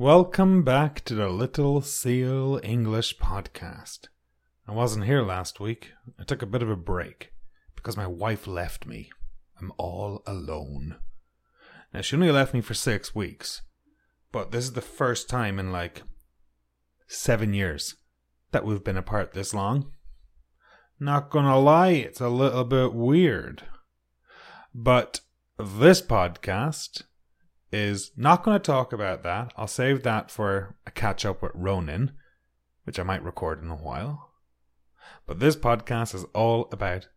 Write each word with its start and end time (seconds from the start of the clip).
Welcome 0.00 0.62
back 0.62 1.04
to 1.04 1.14
the 1.14 1.28
Little 1.28 1.82
Seal 1.82 2.58
English 2.64 3.18
podcast. 3.18 4.08
I 4.66 4.72
wasn't 4.72 5.04
here 5.04 5.20
last 5.20 5.60
week. 5.60 5.92
I 6.18 6.24
took 6.24 6.40
a 6.40 6.46
bit 6.46 6.62
of 6.62 6.70
a 6.70 6.74
break 6.74 7.34
because 7.76 7.98
my 7.98 8.06
wife 8.06 8.46
left 8.46 8.86
me. 8.86 9.10
I'm 9.60 9.70
all 9.76 10.22
alone. 10.26 10.96
Now, 11.92 12.00
she 12.00 12.16
only 12.16 12.30
left 12.30 12.54
me 12.54 12.62
for 12.62 12.72
six 12.72 13.14
weeks, 13.14 13.60
but 14.32 14.52
this 14.52 14.64
is 14.64 14.72
the 14.72 14.80
first 14.80 15.28
time 15.28 15.58
in 15.58 15.70
like 15.70 16.02
seven 17.06 17.52
years 17.52 17.96
that 18.52 18.64
we've 18.64 18.82
been 18.82 18.96
apart 18.96 19.34
this 19.34 19.52
long. 19.52 19.92
Not 20.98 21.28
gonna 21.28 21.58
lie, 21.58 21.90
it's 21.90 22.22
a 22.22 22.30
little 22.30 22.64
bit 22.64 22.94
weird. 22.94 23.64
But 24.74 25.20
this 25.58 26.00
podcast 26.00 27.02
is 27.72 28.10
not 28.16 28.42
going 28.42 28.56
to 28.56 28.62
talk 28.62 28.92
about 28.92 29.22
that. 29.22 29.52
I'll 29.56 29.66
save 29.66 30.02
that 30.02 30.30
for 30.30 30.76
a 30.86 30.90
catch 30.90 31.24
up 31.24 31.42
with 31.42 31.52
Ronan, 31.54 32.12
which 32.84 32.98
I 32.98 33.02
might 33.02 33.24
record 33.24 33.62
in 33.62 33.70
a 33.70 33.76
while. 33.76 34.30
But 35.26 35.38
this 35.38 35.56
podcast 35.56 36.14
is 36.14 36.24
all 36.34 36.68
about 36.72 37.08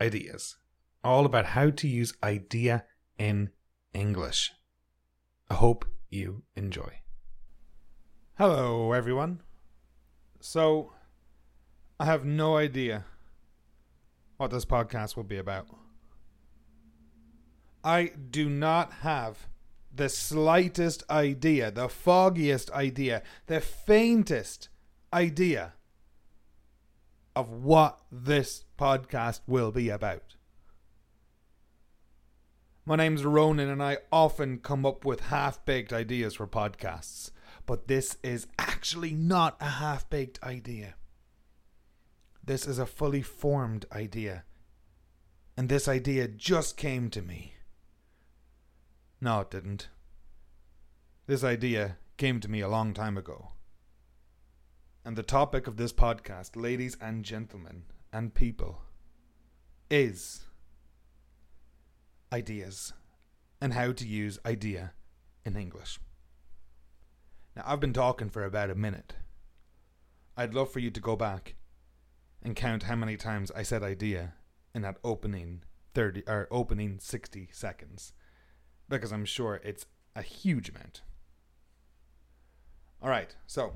ideas, 0.00 0.56
all 1.02 1.24
about 1.24 1.46
how 1.46 1.70
to 1.70 1.88
use 1.88 2.14
idea 2.22 2.84
in 3.18 3.50
English. 3.94 4.52
I 5.48 5.54
hope 5.54 5.86
you 6.10 6.42
enjoy. 6.56 7.00
Hello, 8.36 8.92
everyone. 8.92 9.40
So, 10.40 10.92
I 12.00 12.04
have 12.04 12.24
no 12.24 12.56
idea 12.56 13.04
what 14.36 14.50
this 14.50 14.64
podcast 14.64 15.16
will 15.16 15.24
be 15.24 15.36
about. 15.38 15.68
I 17.84 18.12
do 18.30 18.48
not 18.48 18.92
have 19.02 19.48
the 19.94 20.08
slightest 20.08 21.02
idea, 21.10 21.70
the 21.70 21.88
foggiest 21.88 22.70
idea, 22.70 23.22
the 23.46 23.60
faintest 23.60 24.68
idea 25.12 25.74
of 27.36 27.50
what 27.50 28.00
this 28.10 28.64
podcast 28.78 29.40
will 29.46 29.70
be 29.70 29.88
about. 29.88 30.36
My 32.84 32.96
name's 32.96 33.24
Ronan, 33.24 33.68
and 33.68 33.82
I 33.82 33.98
often 34.10 34.58
come 34.58 34.84
up 34.84 35.04
with 35.04 35.20
half 35.20 35.64
baked 35.64 35.92
ideas 35.92 36.34
for 36.34 36.46
podcasts, 36.46 37.30
but 37.64 37.86
this 37.86 38.16
is 38.22 38.46
actually 38.58 39.12
not 39.12 39.56
a 39.60 39.68
half 39.68 40.08
baked 40.10 40.42
idea. 40.42 40.94
This 42.44 42.66
is 42.66 42.78
a 42.78 42.86
fully 42.86 43.22
formed 43.22 43.86
idea, 43.92 44.44
and 45.56 45.68
this 45.68 45.86
idea 45.86 46.26
just 46.26 46.76
came 46.76 47.08
to 47.10 47.22
me. 47.22 47.54
No, 49.20 49.40
it 49.40 49.50
didn't. 49.52 49.88
This 51.32 51.44
idea 51.44 51.96
came 52.18 52.40
to 52.40 52.50
me 52.50 52.60
a 52.60 52.68
long 52.68 52.92
time 52.92 53.16
ago. 53.16 53.52
And 55.02 55.16
the 55.16 55.22
topic 55.22 55.66
of 55.66 55.78
this 55.78 55.90
podcast, 55.90 56.56
ladies 56.56 56.94
and 57.00 57.24
gentlemen 57.24 57.84
and 58.12 58.34
people, 58.34 58.82
is 59.90 60.44
ideas 62.30 62.92
and 63.62 63.72
how 63.72 63.92
to 63.92 64.06
use 64.06 64.40
idea 64.44 64.92
in 65.42 65.56
English. 65.56 65.98
Now, 67.56 67.62
I've 67.64 67.80
been 67.80 67.94
talking 67.94 68.28
for 68.28 68.44
about 68.44 68.68
a 68.68 68.74
minute. 68.74 69.14
I'd 70.36 70.52
love 70.52 70.70
for 70.70 70.80
you 70.80 70.90
to 70.90 71.00
go 71.00 71.16
back 71.16 71.54
and 72.42 72.54
count 72.54 72.82
how 72.82 72.96
many 72.96 73.16
times 73.16 73.50
I 73.56 73.62
said 73.62 73.82
idea 73.82 74.34
in 74.74 74.82
that 74.82 74.98
opening 75.02 75.62
30 75.94 76.24
or 76.28 76.46
opening 76.50 76.98
60 77.00 77.48
seconds 77.52 78.12
because 78.86 79.14
I'm 79.14 79.24
sure 79.24 79.62
it's 79.64 79.86
a 80.14 80.20
huge 80.20 80.68
amount. 80.68 81.00
All 83.02 83.10
right, 83.10 83.34
so 83.48 83.72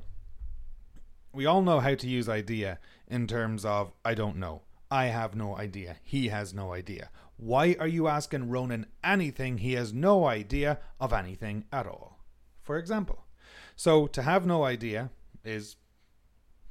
we 1.32 1.46
all 1.46 1.60
know 1.60 1.80
how 1.80 1.96
to 1.96 2.06
use 2.06 2.28
idea 2.28 2.78
in 3.08 3.26
terms 3.26 3.64
of 3.64 3.92
I 4.04 4.14
don't 4.14 4.36
know. 4.36 4.62
I 4.88 5.06
have 5.06 5.34
no 5.34 5.56
idea. 5.56 5.96
He 6.02 6.28
has 6.28 6.54
no 6.54 6.72
idea. 6.72 7.10
Why 7.36 7.76
are 7.80 7.88
you 7.88 8.06
asking 8.06 8.48
Ronan 8.50 8.86
anything? 9.02 9.58
He 9.58 9.72
has 9.72 9.92
no 9.92 10.26
idea 10.26 10.78
of 11.00 11.12
anything 11.12 11.64
at 11.72 11.88
all. 11.88 12.20
For 12.62 12.78
example. 12.78 13.26
So 13.74 14.06
to 14.06 14.22
have 14.22 14.46
no 14.46 14.64
idea 14.64 15.10
is 15.44 15.74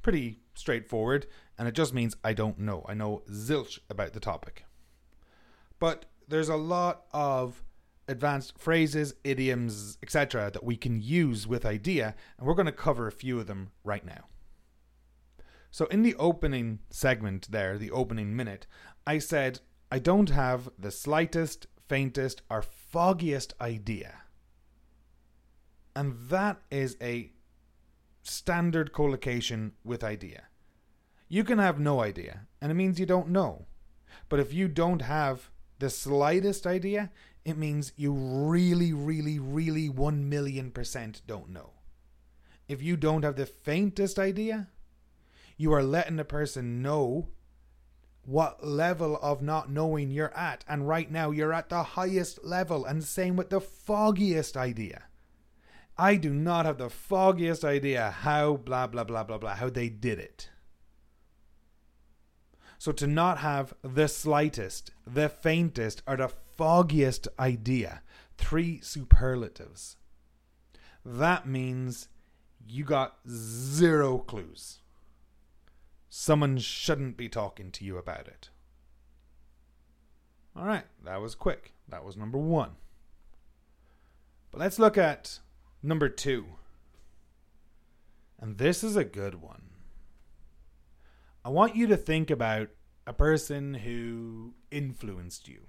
pretty 0.00 0.40
straightforward 0.54 1.26
and 1.58 1.68
it 1.68 1.74
just 1.74 1.92
means 1.92 2.16
I 2.24 2.32
don't 2.32 2.58
know. 2.58 2.86
I 2.88 2.94
know 2.94 3.22
zilch 3.30 3.78
about 3.90 4.14
the 4.14 4.20
topic. 4.20 4.64
But 5.78 6.06
there's 6.26 6.48
a 6.48 6.56
lot 6.56 7.04
of 7.12 7.62
advanced 8.08 8.58
phrases, 8.58 9.14
idioms, 9.24 9.98
etc., 10.02 10.50
that 10.52 10.64
we 10.64 10.76
can 10.76 11.00
use 11.00 11.46
with 11.46 11.66
idea, 11.66 12.14
and 12.38 12.46
we're 12.46 12.54
going 12.54 12.66
to 12.66 12.72
cover 12.72 13.06
a 13.06 13.12
few 13.12 13.38
of 13.38 13.46
them 13.46 13.70
right 13.84 14.04
now. 14.04 14.26
So, 15.70 15.86
in 15.86 16.02
the 16.02 16.14
opening 16.16 16.78
segment 16.90 17.50
there, 17.50 17.76
the 17.76 17.90
opening 17.90 18.34
minute, 18.34 18.66
I 19.06 19.18
said, 19.18 19.60
I 19.90 19.98
don't 19.98 20.30
have 20.30 20.70
the 20.78 20.90
slightest, 20.90 21.66
faintest, 21.88 22.42
or 22.50 22.62
foggiest 22.62 23.54
idea. 23.60 24.22
And 25.94 26.16
that 26.28 26.62
is 26.70 26.96
a 27.00 27.32
standard 28.22 28.92
collocation 28.92 29.72
with 29.84 30.02
idea. 30.02 30.44
You 31.28 31.44
can 31.44 31.58
have 31.58 31.78
no 31.78 32.00
idea, 32.00 32.46
and 32.60 32.70
it 32.70 32.74
means 32.74 33.00
you 33.00 33.06
don't 33.06 33.28
know. 33.28 33.66
But 34.28 34.40
if 34.40 34.52
you 34.52 34.68
don't 34.68 35.02
have 35.02 35.50
the 35.78 35.90
slightest 35.90 36.66
idea, 36.66 37.10
it 37.46 37.56
means 37.56 37.92
you 37.94 38.12
really, 38.12 38.92
really, 38.92 39.38
really 39.38 39.88
1 39.88 40.28
million 40.28 40.72
percent 40.72 41.22
don't 41.28 41.48
know. 41.50 41.74
If 42.66 42.82
you 42.82 42.96
don't 42.96 43.22
have 43.22 43.36
the 43.36 43.46
faintest 43.46 44.18
idea, 44.18 44.66
you 45.56 45.72
are 45.72 45.84
letting 45.84 46.16
the 46.16 46.24
person 46.24 46.82
know 46.82 47.28
what 48.24 48.66
level 48.66 49.16
of 49.22 49.42
not 49.42 49.70
knowing 49.70 50.10
you're 50.10 50.36
at. 50.36 50.64
And 50.68 50.88
right 50.88 51.08
now, 51.08 51.30
you're 51.30 51.52
at 51.52 51.68
the 51.68 51.84
highest 51.84 52.44
level. 52.44 52.84
And 52.84 53.04
same 53.04 53.36
with 53.36 53.50
the 53.50 53.60
foggiest 53.60 54.56
idea. 54.56 55.04
I 55.96 56.16
do 56.16 56.34
not 56.34 56.66
have 56.66 56.78
the 56.78 56.90
foggiest 56.90 57.64
idea 57.64 58.10
how 58.10 58.56
blah, 58.56 58.88
blah, 58.88 59.04
blah, 59.04 59.22
blah, 59.22 59.38
blah, 59.38 59.54
how 59.54 59.70
they 59.70 59.88
did 59.88 60.18
it. 60.18 60.50
So 62.78 62.92
to 62.92 63.06
not 63.06 63.38
have 63.38 63.74
the 63.82 64.08
slightest, 64.08 64.90
the 65.06 65.28
faintest, 65.28 66.02
or 66.06 66.16
the 66.16 66.28
foggiest 66.56 67.28
idea, 67.38 68.02
three 68.36 68.80
superlatives, 68.80 69.96
that 71.04 71.46
means 71.46 72.08
you 72.68 72.84
got 72.84 73.16
zero 73.28 74.18
clues. 74.18 74.80
Someone 76.08 76.58
shouldn't 76.58 77.16
be 77.16 77.28
talking 77.28 77.70
to 77.72 77.84
you 77.84 77.98
about 77.98 78.26
it. 78.26 78.48
All 80.56 80.64
right, 80.64 80.84
that 81.04 81.20
was 81.20 81.34
quick. 81.34 81.72
That 81.88 82.04
was 82.04 82.16
number 82.16 82.38
one. 82.38 82.72
But 84.50 84.60
let's 84.60 84.78
look 84.78 84.96
at 84.96 85.40
number 85.82 86.08
two. 86.08 86.46
And 88.40 88.58
this 88.58 88.82
is 88.82 88.96
a 88.96 89.04
good 89.04 89.36
one. 89.42 89.62
I 91.46 91.48
want 91.48 91.76
you 91.76 91.86
to 91.86 91.96
think 91.96 92.32
about 92.32 92.70
a 93.06 93.12
person 93.12 93.74
who 93.74 94.54
influenced 94.72 95.46
you. 95.46 95.60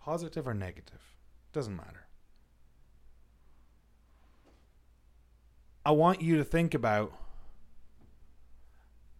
Positive 0.00 0.48
or 0.48 0.52
negative, 0.52 1.14
doesn't 1.52 1.76
matter. 1.76 2.08
I 5.86 5.92
want 5.92 6.22
you 6.22 6.36
to 6.38 6.44
think 6.44 6.74
about 6.74 7.12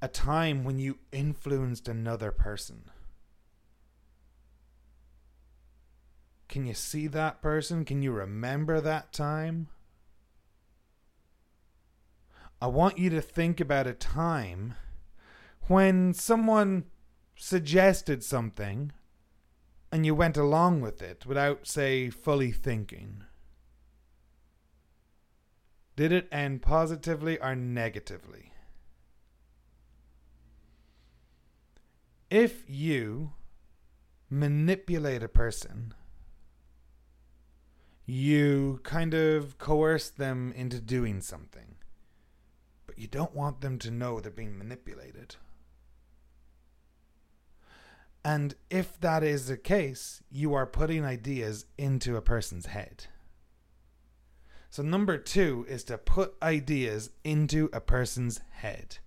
a 0.02 0.08
time 0.08 0.64
when 0.64 0.80
you 0.80 0.98
influenced 1.12 1.86
another 1.86 2.32
person. 2.32 2.90
Can 6.48 6.66
you 6.66 6.74
see 6.74 7.06
that 7.06 7.40
person? 7.40 7.84
Can 7.84 8.02
you 8.02 8.10
remember 8.10 8.80
that 8.80 9.12
time? 9.12 9.68
I 12.62 12.66
want 12.66 12.98
you 12.98 13.09
to 13.10 13.22
think 13.22 13.59
about 13.59 13.86
a 13.86 13.95
time 13.95 14.74
when 15.68 16.12
someone 16.12 16.84
suggested 17.34 18.22
something 18.22 18.92
and 19.91 20.04
you 20.04 20.15
went 20.15 20.36
along 20.36 20.83
with 20.83 21.01
it 21.01 21.24
without, 21.24 21.66
say, 21.66 22.10
fully 22.10 22.53
thinking. 22.53 23.24
Did 25.97 26.12
it 26.12 26.28
end 26.30 26.60
positively 26.60 27.39
or 27.41 27.57
negatively? 27.57 28.53
If 32.28 32.68
you 32.68 33.33
manipulate 34.28 35.22
a 35.22 35.28
person, 35.28 35.95
you 38.04 38.80
kind 38.83 39.15
of 39.15 39.56
coerce 39.56 40.10
them 40.10 40.53
into 40.54 40.78
doing 40.78 41.22
something 41.22 41.77
you 42.97 43.07
don't 43.07 43.34
want 43.34 43.60
them 43.60 43.78
to 43.81 43.91
know 43.91 44.21
they're 44.21 44.31
being 44.31 44.59
manipulated. 44.59 45.37
And 48.25 48.54
if 48.69 49.01
that 49.01 49.22
is 49.22 49.47
the 49.47 49.57
case, 49.57 50.22
you 50.31 50.54
are 50.54 50.66
putting 50.66 51.04
ideas 51.04 51.65
into 51.78 52.16
a 52.16 52.22
person's 52.22 52.66
head. 52.66 53.07
So, 54.69 54.83
number 54.83 55.19
two 55.19 55.66
is 55.69 55.83
to 55.84 55.98
put 55.98 56.34
ideas 56.42 57.10
into 57.25 57.71
a 57.72 57.81
person's 57.81 58.41
head. 58.51 58.98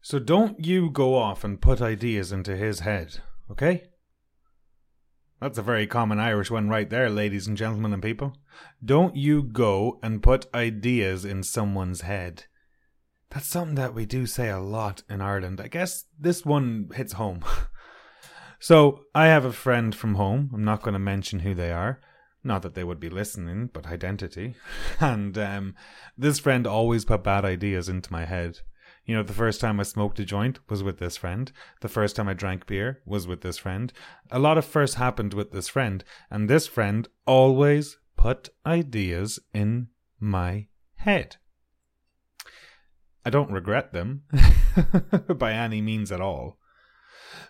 So, 0.00 0.18
don't 0.18 0.64
you 0.64 0.90
go 0.90 1.14
off 1.14 1.44
and 1.44 1.60
put 1.60 1.80
ideas 1.80 2.32
into 2.32 2.56
his 2.56 2.80
head, 2.80 3.20
okay? 3.50 3.84
That's 5.44 5.58
a 5.58 5.62
very 5.62 5.86
common 5.86 6.18
Irish 6.18 6.50
one 6.50 6.70
right 6.70 6.88
there, 6.88 7.10
ladies 7.10 7.46
and 7.46 7.54
gentlemen 7.54 7.92
and 7.92 8.02
people. 8.02 8.32
Don't 8.82 9.14
you 9.14 9.42
go 9.42 9.98
and 10.02 10.22
put 10.22 10.46
ideas 10.54 11.26
in 11.26 11.42
someone's 11.42 12.00
head. 12.00 12.44
That's 13.28 13.48
something 13.48 13.74
that 13.74 13.92
we 13.92 14.06
do 14.06 14.24
say 14.24 14.48
a 14.48 14.58
lot 14.58 15.02
in 15.06 15.20
Ireland. 15.20 15.60
I 15.60 15.68
guess 15.68 16.06
this 16.18 16.46
one 16.46 16.88
hits 16.94 17.12
home. 17.12 17.44
so, 18.58 19.00
I 19.14 19.26
have 19.26 19.44
a 19.44 19.52
friend 19.52 19.94
from 19.94 20.14
home. 20.14 20.50
I'm 20.54 20.64
not 20.64 20.80
going 20.80 20.94
to 20.94 20.98
mention 20.98 21.40
who 21.40 21.54
they 21.54 21.72
are. 21.72 22.00
Not 22.42 22.62
that 22.62 22.72
they 22.72 22.82
would 22.82 22.98
be 22.98 23.10
listening, 23.10 23.68
but 23.70 23.86
identity. 23.86 24.54
And 24.98 25.36
um, 25.36 25.74
this 26.16 26.38
friend 26.38 26.66
always 26.66 27.04
put 27.04 27.22
bad 27.22 27.44
ideas 27.44 27.90
into 27.90 28.10
my 28.10 28.24
head. 28.24 28.60
You 29.06 29.14
know, 29.14 29.22
the 29.22 29.34
first 29.34 29.60
time 29.60 29.80
I 29.80 29.82
smoked 29.82 30.18
a 30.18 30.24
joint 30.24 30.60
was 30.70 30.82
with 30.82 30.98
this 30.98 31.16
friend. 31.16 31.52
The 31.80 31.88
first 31.88 32.16
time 32.16 32.28
I 32.28 32.34
drank 32.34 32.66
beer 32.66 33.02
was 33.04 33.26
with 33.26 33.42
this 33.42 33.58
friend. 33.58 33.92
A 34.30 34.38
lot 34.38 34.56
of 34.56 34.64
firsts 34.64 34.96
happened 34.96 35.34
with 35.34 35.52
this 35.52 35.68
friend, 35.68 36.02
and 36.30 36.48
this 36.48 36.66
friend 36.66 37.06
always 37.26 37.98
put 38.16 38.48
ideas 38.64 39.38
in 39.52 39.88
my 40.18 40.68
head. 40.96 41.36
I 43.26 43.30
don't 43.30 43.50
regret 43.50 43.92
them 43.92 44.22
by 45.36 45.52
any 45.52 45.80
means 45.82 46.10
at 46.10 46.20
all. 46.20 46.58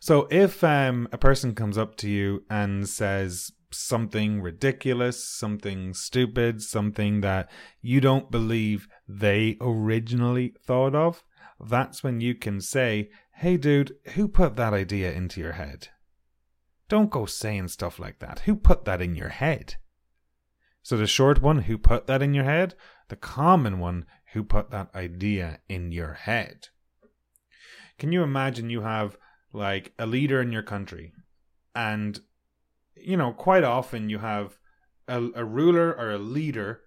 So 0.00 0.26
if 0.30 0.62
um, 0.64 1.08
a 1.12 1.18
person 1.18 1.54
comes 1.54 1.78
up 1.78 1.96
to 1.96 2.08
you 2.08 2.44
and 2.50 2.88
says 2.88 3.52
something 3.70 4.40
ridiculous, 4.40 5.24
something 5.24 5.94
stupid, 5.94 6.62
something 6.62 7.20
that 7.22 7.50
you 7.80 8.00
don't 8.00 8.30
believe 8.30 8.88
they 9.08 9.56
originally 9.60 10.54
thought 10.64 10.94
of, 10.94 11.24
that's 11.60 12.02
when 12.02 12.20
you 12.20 12.34
can 12.34 12.60
say, 12.60 13.10
Hey 13.36 13.56
dude, 13.56 13.96
who 14.14 14.28
put 14.28 14.56
that 14.56 14.72
idea 14.72 15.12
into 15.12 15.40
your 15.40 15.52
head? 15.52 15.88
Don't 16.88 17.10
go 17.10 17.26
saying 17.26 17.68
stuff 17.68 17.98
like 17.98 18.18
that. 18.18 18.40
Who 18.40 18.56
put 18.56 18.84
that 18.84 19.00
in 19.00 19.14
your 19.14 19.30
head? 19.30 19.76
So 20.82 20.96
the 20.96 21.06
short 21.06 21.40
one, 21.40 21.60
who 21.60 21.78
put 21.78 22.06
that 22.06 22.22
in 22.22 22.34
your 22.34 22.44
head? 22.44 22.74
The 23.08 23.16
common 23.16 23.78
one, 23.78 24.04
who 24.32 24.44
put 24.44 24.70
that 24.70 24.94
idea 24.94 25.60
in 25.68 25.92
your 25.92 26.12
head? 26.12 26.68
Can 27.98 28.12
you 28.12 28.22
imagine 28.22 28.70
you 28.70 28.82
have 28.82 29.16
like 29.52 29.94
a 29.98 30.06
leader 30.06 30.40
in 30.40 30.52
your 30.52 30.62
country 30.62 31.12
and 31.74 32.20
you 32.96 33.16
know, 33.16 33.32
quite 33.32 33.64
often 33.64 34.08
you 34.08 34.18
have 34.18 34.58
a, 35.08 35.28
a 35.34 35.44
ruler 35.44 35.92
or 35.92 36.12
a 36.12 36.18
leader, 36.18 36.82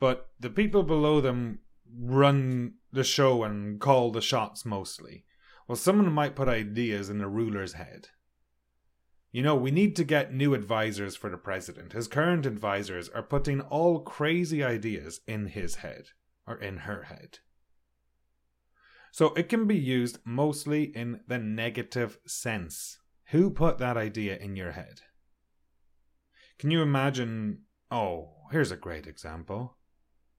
but 0.00 0.28
the 0.40 0.50
people 0.50 0.82
below 0.82 1.20
them 1.20 1.60
run 1.96 2.74
the 2.92 3.04
show 3.04 3.44
and 3.44 3.80
call 3.80 4.10
the 4.10 4.20
shots 4.20 4.64
mostly. 4.64 5.24
Well, 5.66 5.76
someone 5.76 6.12
might 6.12 6.36
put 6.36 6.48
ideas 6.48 7.10
in 7.10 7.18
the 7.18 7.28
ruler's 7.28 7.74
head. 7.74 8.08
You 9.30 9.42
know, 9.42 9.54
we 9.54 9.70
need 9.70 9.94
to 9.96 10.04
get 10.04 10.32
new 10.32 10.54
advisors 10.54 11.14
for 11.14 11.28
the 11.28 11.36
president. 11.36 11.92
His 11.92 12.08
current 12.08 12.46
advisors 12.46 13.10
are 13.10 13.22
putting 13.22 13.60
all 13.60 14.00
crazy 14.00 14.64
ideas 14.64 15.20
in 15.26 15.48
his 15.48 15.76
head, 15.76 16.08
or 16.46 16.56
in 16.56 16.78
her 16.78 17.04
head. 17.04 17.40
So 19.12 19.34
it 19.34 19.48
can 19.48 19.66
be 19.66 19.76
used 19.76 20.18
mostly 20.24 20.84
in 20.84 21.20
the 21.26 21.38
negative 21.38 22.18
sense. 22.26 22.98
Who 23.30 23.50
put 23.50 23.78
that 23.78 23.96
idea 23.96 24.36
in 24.38 24.56
your 24.56 24.72
head? 24.72 25.02
Can 26.58 26.70
you 26.70 26.80
imagine? 26.80 27.62
Oh, 27.90 28.32
here's 28.50 28.70
a 28.70 28.76
great 28.76 29.06
example 29.06 29.77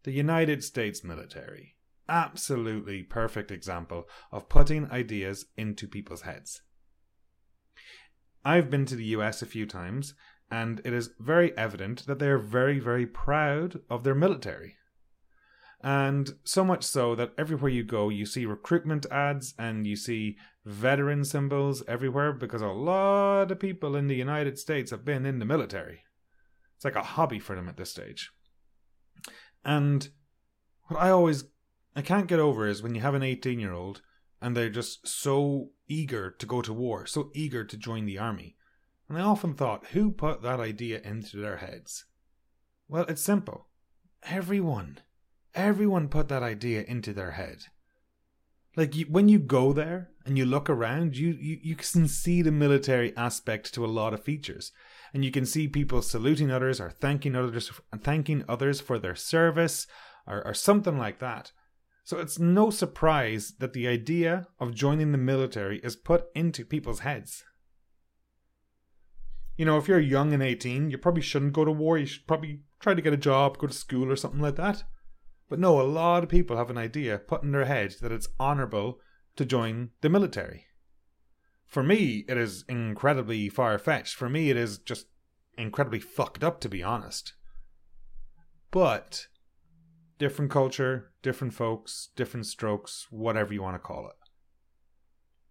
the 0.03 0.11
United 0.11 0.63
States 0.63 1.03
military 1.03 1.75
absolutely 2.09 3.03
perfect 3.03 3.51
example 3.51 4.09
of 4.31 4.49
putting 4.49 4.89
ideas 4.91 5.45
into 5.55 5.87
people's 5.87 6.23
heads. 6.23 6.61
I've 8.43 8.69
been 8.69 8.85
to 8.87 8.95
the 8.95 9.05
US 9.05 9.41
a 9.41 9.45
few 9.45 9.65
times, 9.65 10.15
and 10.49 10.81
it 10.83 10.93
is 10.93 11.11
very 11.19 11.55
evident 11.57 12.05
that 12.07 12.19
they 12.19 12.27
are 12.27 12.39
very, 12.39 12.79
very 12.79 13.05
proud 13.05 13.81
of 13.89 14.03
their 14.03 14.15
military. 14.15 14.75
And 15.81 16.31
so 16.43 16.65
much 16.65 16.83
so 16.83 17.15
that 17.15 17.31
everywhere 17.37 17.69
you 17.69 17.83
go, 17.83 18.09
you 18.09 18.25
see 18.25 18.45
recruitment 18.45 19.05
ads 19.11 19.53
and 19.57 19.87
you 19.87 19.95
see 19.95 20.35
veteran 20.65 21.23
symbols 21.23 21.83
everywhere 21.87 22.33
because 22.33 22.61
a 22.61 22.67
lot 22.67 23.51
of 23.51 23.59
people 23.59 23.95
in 23.95 24.07
the 24.07 24.15
United 24.15 24.59
States 24.59 24.91
have 24.91 25.05
been 25.05 25.25
in 25.25 25.39
the 25.39 25.45
military. 25.45 26.03
It's 26.75 26.83
like 26.83 26.97
a 26.97 27.03
hobby 27.03 27.39
for 27.39 27.55
them 27.55 27.69
at 27.69 27.77
this 27.77 27.91
stage. 27.91 28.29
And 29.63 30.09
what 30.87 30.99
I 30.99 31.09
always 31.09 31.45
I 31.95 32.01
can't 32.01 32.27
get 32.27 32.39
over 32.39 32.67
is 32.67 32.81
when 32.81 32.95
you 32.95 33.01
have 33.01 33.15
an 33.15 33.23
18 33.23 33.59
year 33.59 33.73
old 33.73 34.01
and 34.41 34.55
they're 34.55 34.69
just 34.69 35.07
so 35.07 35.71
eager 35.87 36.31
to 36.31 36.45
go 36.45 36.61
to 36.61 36.73
war, 36.73 37.05
so 37.05 37.29
eager 37.33 37.63
to 37.63 37.77
join 37.77 38.05
the 38.05 38.17
army. 38.17 38.55
And 39.09 39.17
I 39.17 39.21
often 39.21 39.53
thought, 39.53 39.87
who 39.87 40.11
put 40.11 40.41
that 40.43 40.59
idea 40.59 41.01
into 41.03 41.37
their 41.37 41.57
heads? 41.57 42.05
Well, 42.87 43.05
it's 43.07 43.21
simple. 43.21 43.67
Everyone. 44.23 44.99
Everyone 45.55 46.09
put 46.09 46.27
that 46.27 46.43
idea 46.43 46.83
into 46.83 47.11
their 47.11 47.31
head. 47.31 47.63
Like 48.75 48.95
you, 48.95 49.05
when 49.05 49.27
you 49.27 49.39
go 49.39 49.73
there 49.73 50.11
and 50.25 50.37
you 50.37 50.45
look 50.45 50.69
around, 50.69 51.17
you, 51.17 51.31
you 51.39 51.57
you 51.61 51.75
can 51.75 52.07
see 52.07 52.41
the 52.41 52.51
military 52.51 53.15
aspect 53.17 53.73
to 53.73 53.83
a 53.83 53.87
lot 53.87 54.13
of 54.13 54.23
features, 54.23 54.71
and 55.13 55.25
you 55.25 55.31
can 55.31 55.45
see 55.45 55.67
people 55.67 56.01
saluting 56.01 56.51
others 56.51 56.79
or 56.79 56.89
thanking 56.89 57.35
others, 57.35 57.71
thanking 58.01 58.43
others 58.47 58.79
for 58.79 58.99
their 58.99 59.15
service, 59.15 59.87
or, 60.27 60.45
or 60.45 60.53
something 60.53 60.97
like 60.97 61.19
that. 61.19 61.51
So 62.03 62.17
it's 62.19 62.39
no 62.39 62.69
surprise 62.69 63.53
that 63.59 63.73
the 63.73 63.87
idea 63.87 64.47
of 64.59 64.73
joining 64.73 65.11
the 65.11 65.17
military 65.17 65.79
is 65.79 65.95
put 65.95 66.25
into 66.33 66.65
people's 66.65 67.01
heads. 67.01 67.43
You 69.57 69.65
know, 69.65 69.77
if 69.77 69.87
you're 69.87 69.99
young 69.99 70.33
and 70.33 70.41
18, 70.41 70.89
you 70.89 70.97
probably 70.97 71.21
shouldn't 71.21 71.53
go 71.53 71.65
to 71.65 71.71
war. 71.71 71.97
You 71.97 72.05
should 72.05 72.25
probably 72.25 72.61
try 72.79 72.93
to 72.93 73.01
get 73.01 73.13
a 73.13 73.17
job, 73.17 73.57
go 73.57 73.67
to 73.67 73.73
school, 73.73 74.11
or 74.11 74.15
something 74.15 74.39
like 74.39 74.55
that. 74.55 74.83
But 75.49 75.59
no, 75.59 75.81
a 75.81 75.83
lot 75.83 76.23
of 76.23 76.29
people 76.29 76.57
have 76.57 76.69
an 76.69 76.77
idea 76.77 77.17
put 77.17 77.43
in 77.43 77.51
their 77.51 77.65
head 77.65 77.95
that 78.01 78.11
it's 78.11 78.29
honourable 78.39 78.99
to 79.35 79.45
join 79.45 79.89
the 80.01 80.09
military. 80.09 80.65
For 81.69 81.83
me, 81.83 82.25
it 82.27 82.35
is 82.35 82.65
incredibly 82.67 83.47
far 83.47 83.77
fetched. 83.77 84.15
For 84.15 84.27
me, 84.27 84.49
it 84.49 84.57
is 84.57 84.79
just 84.79 85.05
incredibly 85.55 85.99
fucked 85.99 86.43
up, 86.43 86.59
to 86.61 86.69
be 86.69 86.81
honest. 86.81 87.33
But 88.71 89.27
different 90.17 90.49
culture, 90.49 91.11
different 91.21 91.53
folks, 91.53 92.09
different 92.15 92.47
strokes, 92.47 93.05
whatever 93.11 93.53
you 93.53 93.61
want 93.61 93.75
to 93.75 93.79
call 93.79 94.07
it. 94.07 94.15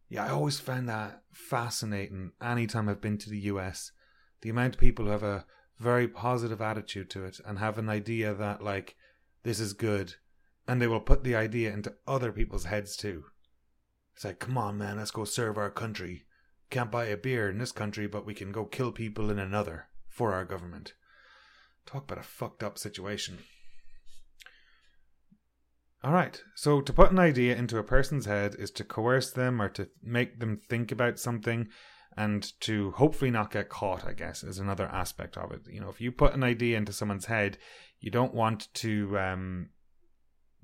Yeah, 0.09 0.25
I 0.25 0.31
always 0.31 0.59
found 0.59 0.88
that 0.88 1.23
fascinating 1.31 2.33
anytime 2.43 2.88
I've 2.88 3.00
been 3.00 3.19
to 3.19 3.31
the 3.31 3.40
US. 3.52 3.93
The 4.40 4.50
amount 4.50 4.75
of 4.75 4.81
people 4.81 5.04
who 5.04 5.12
have 5.12 5.23
a 5.23 5.47
very 5.78 6.09
positive 6.09 6.61
attitude 6.61 7.11
to 7.11 7.26
it 7.26 7.38
and 7.47 7.61
have 7.61 7.78
an 7.78 7.88
idea 7.88 8.35
that, 8.35 8.61
like, 8.61 8.97
this 9.45 9.61
is 9.61 9.73
good. 9.73 10.16
And 10.66 10.83
they 10.83 10.88
will 10.88 11.00
put 11.00 11.23
the 11.23 11.37
idea 11.37 11.73
into 11.73 11.95
other 12.09 12.33
people's 12.33 12.64
heads 12.64 12.97
too. 12.97 13.26
It's 14.19 14.25
like, 14.25 14.41
come 14.41 14.59
on, 14.59 14.79
man, 14.79 14.97
let's 14.97 15.13
go 15.13 15.23
serve 15.25 15.57
our 15.57 15.71
country. 15.71 16.25
Can't 16.71 16.91
buy 16.91 17.05
a 17.05 17.17
beer 17.17 17.49
in 17.49 17.59
this 17.59 17.71
country, 17.71 18.09
but 18.09 18.27
we 18.27 18.35
can 18.35 18.51
go 18.51 18.65
kill 18.65 18.91
people 18.91 19.31
in 19.31 19.39
another 19.39 19.87
for 20.09 20.35
our 20.35 20.45
government. 20.45 20.95
Talk 21.87 22.03
about 22.03 22.19
a 22.19 22.27
fucked 22.27 22.65
up 22.65 22.79
situation. 22.79 23.39
All 26.03 26.13
right. 26.13 26.43
So 26.57 26.81
to 26.81 26.93
put 26.93 27.13
an 27.13 27.21
idea 27.21 27.55
into 27.55 27.79
a 27.79 27.85
person's 27.85 28.27
head 28.27 28.57
is 28.59 28.73
to 28.73 28.83
coerce 28.83 29.31
them 29.31 29.63
or 29.63 29.69
to 29.69 29.89
make 30.03 30.41
them 30.41 30.63
think 30.69 30.91
about 30.91 31.21
something 31.21 31.69
and 32.17 32.43
to 32.63 32.91
hopefully 32.91 33.31
not 33.31 33.53
get 33.53 33.69
caught, 33.69 34.05
I 34.05 34.15
guess, 34.15 34.43
is 34.43 34.59
another 34.59 34.89
aspect 34.89 35.37
of 35.37 35.53
it. 35.53 35.61
You 35.71 35.81
know, 35.81 35.91
if 35.91 36.01
you 36.01 36.11
put 36.11 36.35
an 36.35 36.43
idea 36.43 36.77
into 36.77 36.93
someone's 36.93 37.27
head, 37.27 37.57
you 38.01 38.11
don't 38.11 38.35
want 38.35 38.67
to 38.75 39.17
um, 39.17 39.69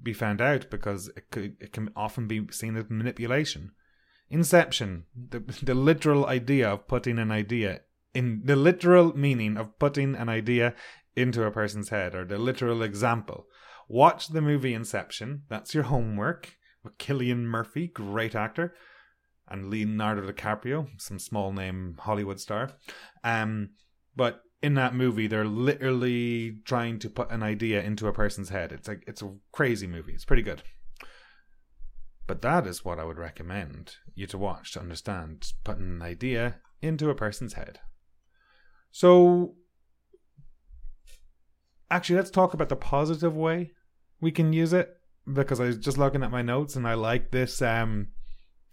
be 0.03 0.13
found 0.13 0.41
out 0.41 0.71
because 0.71 1.09
it 1.17 1.31
could 1.31 1.57
it 1.61 1.73
can 1.73 1.91
often 1.97 2.27
be 2.27 2.47
seen 2.51 2.77
as 2.77 2.85
manipulation. 2.89 3.73
Inception, 4.31 5.05
the 5.15 5.39
the 5.63 5.75
literal 5.75 6.27
idea 6.27 6.71
of 6.71 6.89
putting 6.89 7.19
an 7.19 7.31
idea 7.31 7.81
in 8.15 8.43
the 8.45 8.57
literal 8.57 9.17
meaning 9.17 9.57
of 9.57 9.79
putting 9.79 10.15
an 10.15 10.29
idea 10.29 10.75
into 11.17 11.45
a 11.45 11.51
person's 11.51 11.91
head, 11.91 12.15
or 12.15 12.25
the 12.25 12.39
literal 12.39 12.83
example 12.83 13.47
Watch 13.89 14.29
the 14.29 14.41
movie 14.41 14.75
Inception. 14.75 15.43
That's 15.49 15.75
your 15.75 15.85
homework. 15.85 16.57
With 16.83 16.99
Cillian 16.99 17.45
Murphy, 17.45 17.89
great 17.89 18.35
actor, 18.35 18.75
and 19.49 19.71
Leonardo 19.71 20.31
DiCaprio, 20.31 20.89
some 20.99 21.19
small 21.19 21.51
name 21.53 21.97
Hollywood 21.99 22.41
star. 22.41 22.71
Um, 23.23 23.71
but 24.15 24.43
in 24.65 24.75
that 24.75 24.95
movie, 24.95 25.27
they're 25.27 25.45
literally 25.45 26.57
trying 26.65 26.99
to 27.01 27.11
put 27.11 27.31
an 27.31 27.43
idea 27.43 27.83
into 27.83 28.09
a 28.09 28.15
person's 28.15 28.49
head. 28.49 28.73
It's 28.73 28.89
like 28.89 29.05
it's 29.07 29.21
a 29.21 29.35
crazy 29.53 29.87
movie. 29.87 30.15
It's 30.15 30.25
pretty 30.25 30.43
good. 30.43 30.63
But 32.27 32.41
that 32.41 32.67
is 32.67 32.83
what 32.83 32.99
I 32.99 33.05
would 33.05 33.19
recommend 33.19 33.97
you 34.15 34.27
to 34.29 34.39
watch 34.39 34.73
to 34.73 34.81
understand 34.81 35.53
putting 35.65 35.97
an 35.97 36.03
idea 36.03 36.61
into 36.81 37.11
a 37.11 37.15
person's 37.15 37.53
head. 37.53 37.81
So 38.91 39.57
actually, 41.91 42.17
let's 42.17 42.31
talk 42.31 42.55
about 42.55 42.71
the 42.71 42.77
positive 42.77 43.37
way 43.37 43.73
we 44.23 44.31
can 44.31 44.55
use 44.55 44.73
it 44.73 44.97
because 45.31 45.61
I 45.61 45.65
was 45.65 45.77
just 45.77 45.99
looking 45.99 46.23
at 46.23 46.31
my 46.31 46.41
notes 46.41 46.75
and 46.75 46.89
I 46.89 46.95
like 46.95 47.33
this. 47.33 47.61
Um, 47.61 48.09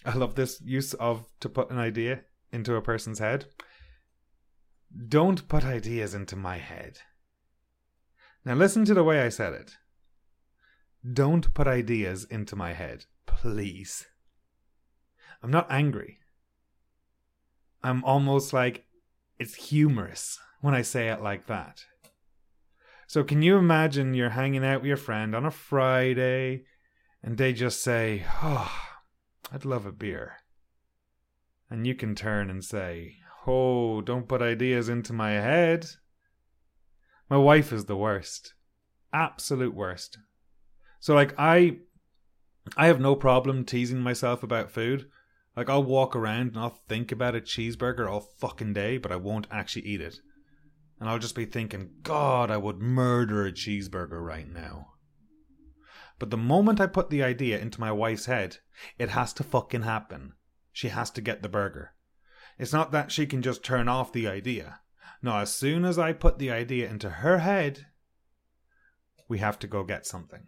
I 0.05 0.15
love 0.15 0.35
this 0.35 0.61
use 0.61 0.93
of 0.93 1.25
to 1.41 1.49
put 1.49 1.69
an 1.69 1.79
idea 1.79 2.21
into 2.53 2.75
a 2.75 2.81
person's 2.81 3.19
head. 3.19 3.47
Don't 5.07 5.47
put 5.47 5.63
ideas 5.63 6.13
into 6.13 6.35
my 6.35 6.57
head. 6.57 6.99
Now, 8.43 8.55
listen 8.55 8.85
to 8.85 8.93
the 8.93 9.03
way 9.03 9.21
I 9.21 9.29
said 9.29 9.53
it. 9.53 9.77
Don't 11.13 11.53
put 11.53 11.67
ideas 11.67 12.25
into 12.25 12.55
my 12.55 12.73
head, 12.73 13.05
please. 13.25 14.07
I'm 15.41 15.51
not 15.51 15.71
angry. 15.71 16.19
I'm 17.83 18.03
almost 18.03 18.53
like 18.53 18.85
it's 19.39 19.55
humorous 19.55 20.39
when 20.59 20.75
I 20.75 20.81
say 20.81 21.09
it 21.09 21.21
like 21.21 21.47
that. 21.47 21.85
So, 23.07 23.23
can 23.23 23.41
you 23.41 23.57
imagine 23.57 24.13
you're 24.13 24.29
hanging 24.29 24.63
out 24.63 24.81
with 24.81 24.87
your 24.87 24.97
friend 24.97 25.35
on 25.35 25.45
a 25.45 25.51
Friday 25.51 26.65
and 27.23 27.37
they 27.37 27.53
just 27.53 27.81
say, 27.81 28.25
Oh, 28.41 28.71
I'd 29.51 29.65
love 29.65 29.85
a 29.85 29.91
beer. 29.91 30.37
And 31.69 31.87
you 31.87 31.95
can 31.95 32.15
turn 32.15 32.49
and 32.49 32.63
say, 32.63 33.17
Oh, 33.47 34.01
don't 34.01 34.27
put 34.27 34.41
ideas 34.41 34.89
into 34.89 35.13
my 35.13 35.31
head. 35.31 35.87
My 37.29 37.37
wife 37.37 37.73
is 37.73 37.85
the 37.85 37.95
worst. 37.95 38.53
Absolute 39.13 39.73
worst. 39.73 40.17
So 40.99 41.15
like 41.15 41.33
I 41.37 41.79
I 42.77 42.87
have 42.87 42.99
no 42.99 43.15
problem 43.15 43.65
teasing 43.65 43.99
myself 43.99 44.43
about 44.43 44.71
food. 44.71 45.07
Like 45.55 45.69
I'll 45.69 45.83
walk 45.83 46.15
around 46.15 46.49
and 46.49 46.59
I'll 46.59 46.81
think 46.87 47.11
about 47.11 47.35
a 47.35 47.41
cheeseburger 47.41 48.07
all 48.07 48.19
fucking 48.39 48.73
day, 48.73 48.97
but 48.97 49.11
I 49.11 49.15
won't 49.15 49.47
actually 49.49 49.85
eat 49.85 50.01
it. 50.01 50.17
And 50.99 51.09
I'll 51.09 51.19
just 51.19 51.35
be 51.35 51.45
thinking, 51.45 51.89
God, 52.03 52.51
I 52.51 52.57
would 52.57 52.79
murder 52.79 53.45
a 53.45 53.51
cheeseburger 53.51 54.23
right 54.23 54.47
now. 54.47 54.89
But 56.19 56.29
the 56.29 56.37
moment 56.37 56.79
I 56.79 56.85
put 56.85 57.09
the 57.09 57.23
idea 57.23 57.57
into 57.57 57.79
my 57.79 57.91
wife's 57.91 58.27
head, 58.27 58.57
it 58.99 59.09
has 59.09 59.33
to 59.33 59.43
fucking 59.43 59.81
happen. 59.81 60.33
She 60.71 60.89
has 60.89 61.09
to 61.11 61.21
get 61.21 61.41
the 61.41 61.49
burger. 61.49 61.95
It's 62.61 62.71
not 62.71 62.91
that 62.91 63.11
she 63.11 63.25
can 63.25 63.41
just 63.41 63.63
turn 63.63 63.87
off 63.87 64.13
the 64.13 64.27
idea. 64.27 64.81
No, 65.19 65.37
as 65.37 65.53
soon 65.53 65.83
as 65.83 65.97
I 65.97 66.13
put 66.13 66.37
the 66.37 66.51
idea 66.51 66.87
into 66.87 67.09
her 67.09 67.39
head, 67.39 67.87
we 69.27 69.39
have 69.39 69.57
to 69.59 69.67
go 69.67 69.83
get 69.83 70.05
something. 70.05 70.43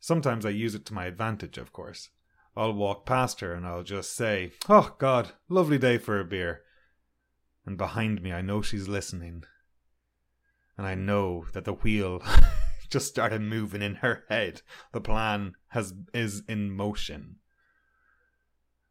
Sometimes 0.00 0.46
I 0.46 0.48
use 0.48 0.74
it 0.74 0.86
to 0.86 0.94
my 0.94 1.04
advantage, 1.04 1.58
of 1.58 1.74
course. 1.74 2.08
I'll 2.56 2.72
walk 2.72 3.04
past 3.04 3.40
her 3.40 3.52
and 3.52 3.66
I'll 3.66 3.82
just 3.82 4.16
say, 4.16 4.52
Oh, 4.66 4.96
God, 4.96 5.32
lovely 5.50 5.76
day 5.76 5.98
for 5.98 6.18
a 6.18 6.24
beer. 6.24 6.62
And 7.66 7.76
behind 7.76 8.22
me, 8.22 8.32
I 8.32 8.40
know 8.40 8.62
she's 8.62 8.88
listening. 8.88 9.44
And 10.78 10.86
I 10.86 10.94
know 10.94 11.44
that 11.52 11.66
the 11.66 11.74
wheel 11.74 12.22
just 12.88 13.08
started 13.08 13.42
moving 13.42 13.82
in 13.82 13.96
her 13.96 14.24
head. 14.30 14.62
The 14.92 15.02
plan 15.02 15.52
has 15.68 15.92
is 16.14 16.44
in 16.48 16.70
motion. 16.70 17.40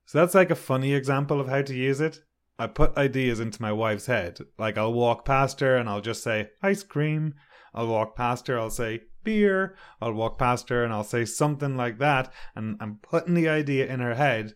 So 0.09 0.17
that's 0.17 0.33
like 0.33 0.49
a 0.49 0.55
funny 0.55 0.95
example 0.95 1.39
of 1.39 1.49
how 1.49 1.61
to 1.61 1.75
use 1.75 2.01
it. 2.01 2.21
I 2.57 2.65
put 2.65 2.97
ideas 2.97 3.39
into 3.39 3.61
my 3.61 3.71
wife's 3.71 4.07
head. 4.07 4.39
Like 4.57 4.75
I'll 4.75 4.91
walk 4.91 5.23
past 5.23 5.59
her 5.59 5.77
and 5.77 5.87
I'll 5.87 6.01
just 6.01 6.23
say 6.23 6.49
ice 6.63 6.81
cream. 6.81 7.35
I'll 7.75 7.85
walk 7.85 8.15
past 8.15 8.47
her, 8.47 8.57
I'll 8.57 8.71
say 8.71 9.01
beer. 9.23 9.75
I'll 10.01 10.13
walk 10.13 10.39
past 10.39 10.69
her 10.69 10.83
and 10.83 10.91
I'll 10.91 11.03
say 11.03 11.25
something 11.25 11.77
like 11.77 11.99
that. 11.99 12.33
And 12.55 12.75
I'm 12.81 12.97
putting 13.03 13.35
the 13.35 13.47
idea 13.47 13.85
in 13.85 13.99
her 13.99 14.15
head. 14.15 14.55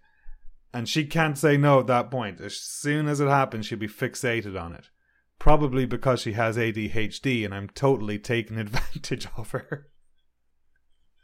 And 0.74 0.89
she 0.89 1.05
can't 1.05 1.38
say 1.38 1.55
no 1.55 1.81
at 1.81 1.86
that 1.86 2.10
point. 2.10 2.41
As 2.41 2.57
soon 2.57 3.07
as 3.07 3.19
it 3.19 3.27
happens, 3.27 3.67
she'll 3.67 3.77
be 3.77 3.88
fixated 3.88 4.60
on 4.60 4.74
it. 4.74 4.89
Probably 5.38 5.86
because 5.86 6.22
she 6.22 6.33
has 6.33 6.57
ADHD 6.57 7.45
and 7.45 7.53
I'm 7.53 7.69
totally 7.69 8.17
taking 8.17 8.57
advantage 8.57 9.27
of 9.38 9.51
her. 9.51 9.86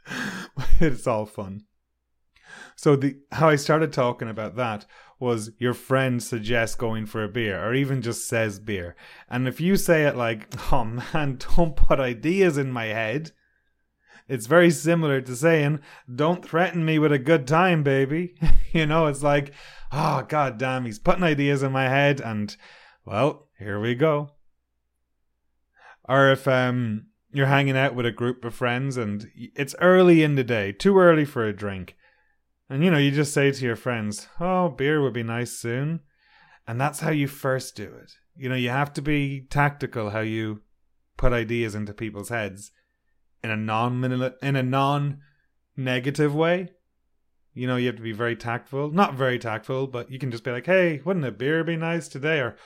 it's 0.80 1.08
all 1.08 1.26
fun. 1.26 1.62
So 2.76 2.96
the 2.96 3.18
how 3.32 3.48
I 3.48 3.56
started 3.56 3.92
talking 3.92 4.28
about 4.28 4.56
that 4.56 4.86
was 5.20 5.52
your 5.58 5.74
friend 5.74 6.22
suggests 6.22 6.74
going 6.74 7.04
for 7.04 7.22
a 7.22 7.28
beer 7.28 7.62
or 7.62 7.74
even 7.74 8.00
just 8.00 8.26
says 8.26 8.58
beer. 8.58 8.96
And 9.28 9.46
if 9.46 9.60
you 9.60 9.76
say 9.76 10.04
it 10.04 10.16
like, 10.16 10.48
"Oh 10.72 10.84
man, 10.84 11.38
don't 11.56 11.76
put 11.76 12.00
ideas 12.00 12.56
in 12.56 12.72
my 12.72 12.86
head." 12.86 13.32
It's 14.28 14.46
very 14.46 14.70
similar 14.70 15.20
to 15.20 15.36
saying, 15.36 15.80
"Don't 16.12 16.44
threaten 16.44 16.84
me 16.84 16.98
with 16.98 17.12
a 17.12 17.18
good 17.18 17.46
time, 17.46 17.82
baby." 17.82 18.34
you 18.72 18.86
know, 18.86 19.06
it's 19.06 19.22
like, 19.22 19.52
"Oh 19.92 20.24
god 20.26 20.56
damn, 20.58 20.86
he's 20.86 20.98
putting 20.98 21.24
ideas 21.24 21.62
in 21.62 21.72
my 21.72 21.88
head 21.88 22.20
and 22.20 22.56
well, 23.04 23.48
here 23.58 23.78
we 23.78 23.94
go." 23.94 24.30
Or 26.08 26.30
if 26.30 26.48
um 26.48 27.06
you're 27.32 27.46
hanging 27.46 27.76
out 27.76 27.94
with 27.94 28.06
a 28.06 28.10
group 28.10 28.44
of 28.44 28.54
friends 28.54 28.96
and 28.96 29.30
it's 29.36 29.74
early 29.80 30.22
in 30.22 30.34
the 30.34 30.44
day, 30.44 30.72
too 30.72 30.98
early 30.98 31.24
for 31.24 31.44
a 31.44 31.52
drink 31.52 31.94
and 32.70 32.84
you 32.84 32.90
know, 32.90 32.98
you 32.98 33.10
just 33.10 33.34
say 33.34 33.50
to 33.50 33.64
your 33.64 33.76
friends, 33.76 34.28
"Oh, 34.38 34.68
beer 34.68 35.02
would 35.02 35.12
be 35.12 35.24
nice 35.24 35.52
soon." 35.52 36.00
And 36.66 36.80
that's 36.80 37.00
how 37.00 37.10
you 37.10 37.26
first 37.26 37.74
do 37.74 37.92
it. 38.00 38.12
You 38.36 38.48
know, 38.48 38.54
you 38.54 38.70
have 38.70 38.92
to 38.92 39.02
be 39.02 39.40
tactical 39.50 40.10
how 40.10 40.20
you 40.20 40.62
put 41.16 41.32
ideas 41.32 41.74
into 41.74 41.92
people's 41.92 42.28
heads 42.28 42.70
in 43.42 43.50
a 43.50 43.56
non 43.56 44.04
in 44.40 44.56
a 44.56 44.62
non 44.62 45.18
negative 45.76 46.34
way. 46.34 46.70
You 47.52 47.66
know, 47.66 47.74
you 47.74 47.88
have 47.88 47.96
to 47.96 48.02
be 48.02 48.12
very 48.12 48.36
tactful. 48.36 48.92
Not 48.92 49.14
very 49.14 49.40
tactful, 49.40 49.88
but 49.88 50.10
you 50.10 50.20
can 50.20 50.30
just 50.30 50.44
be 50.44 50.52
like, 50.52 50.66
"Hey, 50.66 51.00
wouldn't 51.04 51.26
a 51.26 51.32
beer 51.32 51.64
be 51.64 51.76
nice 51.76 52.06
today?" 52.06 52.38
Or 52.38 52.56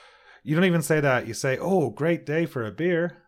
you 0.43 0.55
don't 0.55 0.65
even 0.65 0.83
say 0.83 0.99
that. 0.99 1.27
You 1.27 1.33
say, 1.33 1.57
"Oh, 1.59 1.89
great 1.89 2.27
day 2.27 2.45
for 2.45 2.63
a 2.63 2.71
beer." 2.71 3.24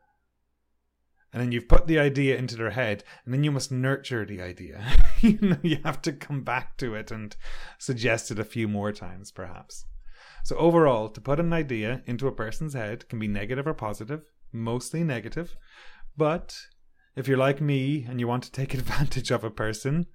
And 1.33 1.41
then 1.41 1.51
you've 1.51 1.67
put 1.67 1.87
the 1.87 1.99
idea 1.99 2.37
into 2.37 2.55
their 2.55 2.71
head 2.71 3.03
and 3.25 3.33
then 3.33 3.43
you 3.43 3.51
must 3.51 3.71
nurture 3.71 4.25
the 4.25 4.41
idea. 4.41 4.83
You 5.19 5.39
know 5.41 5.57
you 5.63 5.79
have 5.83 5.99
to 6.03 6.13
come 6.13 6.43
back 6.43 6.77
to 6.77 6.93
it 6.93 7.09
and 7.09 7.35
suggest 7.79 8.29
it 8.29 8.37
a 8.37 8.43
few 8.43 8.67
more 8.67 8.91
times 8.91 9.31
perhaps. 9.31 9.85
So 10.43 10.55
overall 10.57 11.09
to 11.09 11.19
put 11.19 11.39
an 11.39 11.53
idea 11.53 12.03
into 12.05 12.27
a 12.27 12.31
person's 12.31 12.75
head 12.75 13.09
can 13.09 13.17
be 13.17 13.27
negative 13.27 13.65
or 13.65 13.73
positive 13.73 14.21
mostly 14.53 15.03
negative. 15.03 15.57
But 16.15 16.55
if 17.15 17.27
you're 17.27 17.37
like 17.37 17.59
me 17.59 18.05
and 18.07 18.19
you 18.19 18.27
want 18.27 18.43
to 18.43 18.51
take 18.51 18.73
advantage 18.75 19.31
of 19.31 19.43
a 19.43 19.49
person 19.49 20.05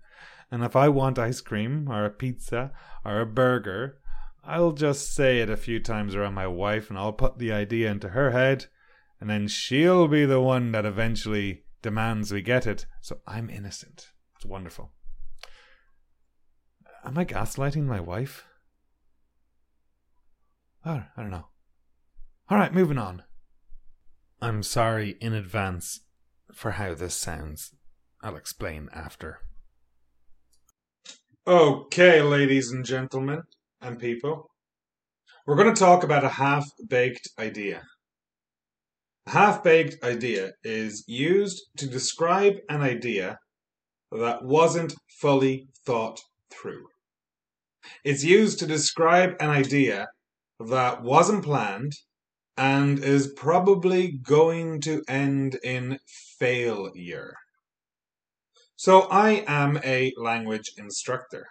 and 0.50 0.62
if 0.62 0.76
i 0.76 0.88
want 0.88 1.18
ice 1.18 1.40
cream 1.40 1.88
or 1.90 2.04
a 2.04 2.10
pizza 2.10 2.70
or 3.04 3.20
a 3.20 3.26
burger 3.26 3.98
i'll 4.44 4.72
just 4.72 5.12
say 5.14 5.40
it 5.40 5.50
a 5.50 5.56
few 5.56 5.80
times 5.80 6.14
around 6.14 6.34
my 6.34 6.46
wife 6.46 6.88
and 6.88 6.98
i'll 6.98 7.12
put 7.12 7.38
the 7.38 7.52
idea 7.52 7.90
into 7.90 8.10
her 8.10 8.30
head 8.30 8.66
and 9.22 9.30
then 9.30 9.46
she'll 9.46 10.08
be 10.08 10.24
the 10.24 10.40
one 10.40 10.72
that 10.72 10.84
eventually 10.84 11.62
demands 11.80 12.32
we 12.32 12.42
get 12.42 12.66
it. 12.66 12.86
So 13.00 13.20
I'm 13.24 13.48
innocent. 13.48 14.08
It's 14.34 14.44
wonderful. 14.44 14.90
Am 17.04 17.16
I 17.16 17.24
gaslighting 17.24 17.84
my 17.84 18.00
wife? 18.00 18.44
Oh, 20.84 21.04
I 21.16 21.22
don't 21.22 21.30
know. 21.30 21.46
All 22.50 22.58
right, 22.58 22.74
moving 22.74 22.98
on. 22.98 23.22
I'm 24.40 24.64
sorry 24.64 25.10
in 25.20 25.34
advance 25.34 26.00
for 26.52 26.72
how 26.72 26.92
this 26.92 27.14
sounds. 27.14 27.76
I'll 28.24 28.34
explain 28.34 28.88
after. 28.92 29.38
Okay, 31.46 32.22
ladies 32.22 32.72
and 32.72 32.84
gentlemen 32.84 33.42
and 33.80 34.00
people, 34.00 34.50
we're 35.46 35.54
going 35.54 35.72
to 35.72 35.78
talk 35.78 36.02
about 36.02 36.24
a 36.24 36.28
half 36.28 36.68
baked 36.88 37.28
idea. 37.38 37.82
Half 39.26 39.62
baked 39.62 40.02
idea 40.02 40.52
is 40.64 41.04
used 41.06 41.62
to 41.76 41.86
describe 41.86 42.56
an 42.68 42.82
idea 42.82 43.38
that 44.10 44.44
wasn't 44.44 44.94
fully 45.20 45.68
thought 45.86 46.20
through. 46.50 46.88
It's 48.04 48.24
used 48.24 48.58
to 48.58 48.66
describe 48.66 49.36
an 49.40 49.50
idea 49.50 50.08
that 50.58 51.02
wasn't 51.02 51.44
planned 51.44 51.92
and 52.56 52.98
is 52.98 53.32
probably 53.32 54.10
going 54.10 54.80
to 54.82 55.02
end 55.08 55.58
in 55.62 55.98
failure. 56.38 57.34
So, 58.76 59.02
I 59.02 59.44
am 59.46 59.78
a 59.84 60.12
language 60.16 60.72
instructor. 60.76 61.46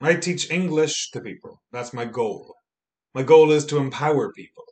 I 0.00 0.16
teach 0.16 0.50
English 0.50 1.12
to 1.12 1.20
people. 1.20 1.62
That's 1.70 1.92
my 1.92 2.04
goal. 2.04 2.56
My 3.14 3.22
goal 3.22 3.52
is 3.52 3.64
to 3.66 3.78
empower 3.78 4.32
people. 4.32 4.64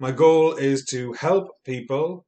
My 0.00 0.12
goal 0.12 0.54
is 0.54 0.86
to 0.86 1.12
help 1.12 1.50
people. 1.62 2.24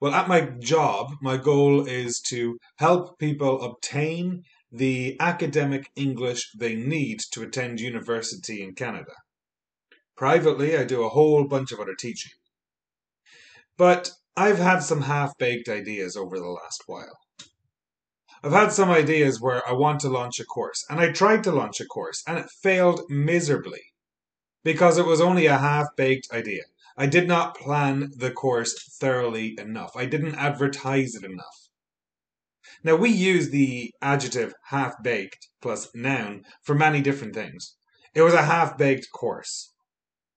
Well, 0.00 0.14
at 0.14 0.28
my 0.28 0.42
job, 0.60 1.14
my 1.20 1.36
goal 1.36 1.84
is 1.88 2.20
to 2.28 2.56
help 2.76 3.18
people 3.18 3.62
obtain 3.62 4.44
the 4.70 5.16
academic 5.18 5.90
English 5.96 6.52
they 6.56 6.76
need 6.76 7.18
to 7.32 7.42
attend 7.42 7.80
university 7.80 8.62
in 8.62 8.76
Canada. 8.76 9.14
Privately, 10.16 10.76
I 10.76 10.84
do 10.84 11.02
a 11.02 11.08
whole 11.08 11.48
bunch 11.48 11.72
of 11.72 11.80
other 11.80 11.96
teaching. 11.98 12.30
But 13.76 14.12
I've 14.36 14.58
had 14.58 14.84
some 14.84 15.02
half 15.02 15.36
baked 15.36 15.68
ideas 15.68 16.16
over 16.16 16.38
the 16.38 16.46
last 16.46 16.84
while. 16.86 17.18
I've 18.44 18.52
had 18.52 18.70
some 18.70 18.90
ideas 18.90 19.40
where 19.40 19.68
I 19.68 19.72
want 19.72 19.98
to 20.02 20.08
launch 20.08 20.38
a 20.38 20.44
course, 20.44 20.84
and 20.88 21.00
I 21.00 21.10
tried 21.10 21.42
to 21.42 21.50
launch 21.50 21.80
a 21.80 21.86
course, 21.86 22.22
and 22.24 22.38
it 22.38 22.50
failed 22.62 23.00
miserably 23.08 23.82
because 24.62 24.96
it 24.96 25.06
was 25.06 25.20
only 25.20 25.46
a 25.46 25.58
half 25.58 25.88
baked 25.96 26.28
idea. 26.32 26.62
I 26.96 27.06
did 27.06 27.26
not 27.26 27.56
plan 27.56 28.10
the 28.16 28.30
course 28.30 28.74
thoroughly 29.00 29.56
enough. 29.58 29.96
I 29.96 30.06
didn't 30.06 30.36
advertise 30.36 31.14
it 31.14 31.24
enough. 31.24 31.68
Now, 32.82 32.96
we 32.96 33.10
use 33.10 33.50
the 33.50 33.92
adjective 34.00 34.54
half 34.64 35.02
baked 35.02 35.48
plus 35.60 35.88
noun 35.94 36.44
for 36.62 36.74
many 36.74 37.00
different 37.00 37.34
things. 37.34 37.76
It 38.14 38.22
was 38.22 38.34
a 38.34 38.42
half 38.42 38.78
baked 38.78 39.10
course. 39.12 39.72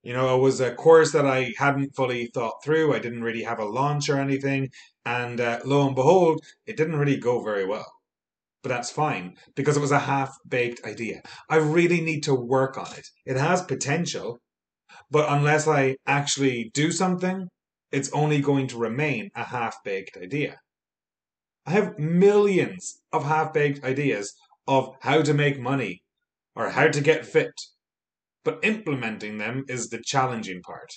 You 0.01 0.13
know, 0.13 0.35
it 0.35 0.41
was 0.41 0.61
a 0.61 0.73
course 0.73 1.11
that 1.11 1.25
I 1.25 1.53
hadn't 1.57 1.95
fully 1.95 2.27
thought 2.27 2.63
through. 2.63 2.93
I 2.93 2.99
didn't 2.99 3.23
really 3.23 3.43
have 3.43 3.59
a 3.59 3.65
launch 3.65 4.09
or 4.09 4.17
anything. 4.17 4.69
And 5.05 5.39
uh, 5.41 5.59
lo 5.65 5.85
and 5.85 5.95
behold, 5.95 6.41
it 6.65 6.77
didn't 6.77 6.95
really 6.95 7.17
go 7.17 7.43
very 7.43 7.65
well. 7.65 7.91
But 8.63 8.69
that's 8.69 8.89
fine 8.89 9.35
because 9.55 9.77
it 9.77 9.81
was 9.81 9.91
a 9.91 9.99
half 9.99 10.35
baked 10.47 10.85
idea. 10.85 11.21
I 11.49 11.57
really 11.57 12.01
need 12.01 12.21
to 12.23 12.33
work 12.33 12.77
on 12.77 12.91
it. 12.97 13.07
It 13.25 13.37
has 13.37 13.61
potential, 13.61 14.39
but 15.09 15.31
unless 15.31 15.67
I 15.67 15.95
actually 16.05 16.71
do 16.73 16.91
something, 16.91 17.47
it's 17.91 18.11
only 18.11 18.41
going 18.41 18.67
to 18.67 18.77
remain 18.77 19.29
a 19.35 19.43
half 19.43 19.77
baked 19.83 20.17
idea. 20.17 20.57
I 21.65 21.71
have 21.71 21.99
millions 21.99 23.01
of 23.11 23.25
half 23.25 23.53
baked 23.53 23.83
ideas 23.83 24.33
of 24.67 24.95
how 25.01 25.21
to 25.21 25.33
make 25.33 25.59
money 25.59 26.01
or 26.55 26.69
how 26.69 26.87
to 26.87 27.01
get 27.01 27.25
fit 27.25 27.53
but 28.47 28.63
implementing 28.63 29.37
them 29.37 29.65
is 29.67 29.89
the 29.89 30.01
challenging 30.01 30.61
part. 30.61 30.89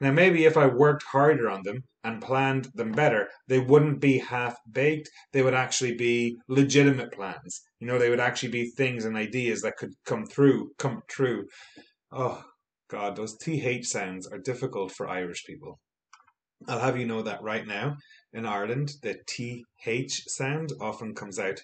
Now, 0.00 0.12
maybe 0.12 0.44
if 0.44 0.56
I 0.56 0.66
worked 0.66 1.02
harder 1.02 1.50
on 1.50 1.62
them 1.64 1.82
and 2.04 2.22
planned 2.22 2.68
them 2.74 2.92
better, 2.92 3.26
they 3.48 3.58
wouldn't 3.58 4.00
be 4.00 4.18
half 4.18 4.56
baked. 4.70 5.10
They 5.32 5.42
would 5.42 5.54
actually 5.54 5.96
be 5.96 6.38
legitimate 6.46 7.10
plans. 7.10 7.60
You 7.80 7.88
know, 7.88 7.98
they 7.98 8.08
would 8.08 8.20
actually 8.20 8.52
be 8.52 8.70
things 8.70 9.04
and 9.04 9.16
ideas 9.16 9.62
that 9.62 9.78
could 9.78 9.90
come 10.06 10.26
through, 10.26 10.70
come 10.78 11.02
true. 11.08 11.46
Oh, 12.12 12.44
God, 12.88 13.16
those 13.16 13.36
TH 13.36 13.86
sounds 13.86 14.26
are 14.26 14.38
difficult 14.38 14.92
for 14.92 15.08
Irish 15.08 15.44
people. 15.44 15.78
I'll 16.66 16.80
have 16.80 16.98
you 16.98 17.06
know 17.06 17.22
that 17.22 17.42
right 17.42 17.66
now. 17.66 17.96
In 18.32 18.46
Ireland, 18.46 18.92
the 19.02 19.16
TH 19.26 20.24
sound 20.26 20.72
often 20.80 21.14
comes 21.14 21.38
out 21.38 21.60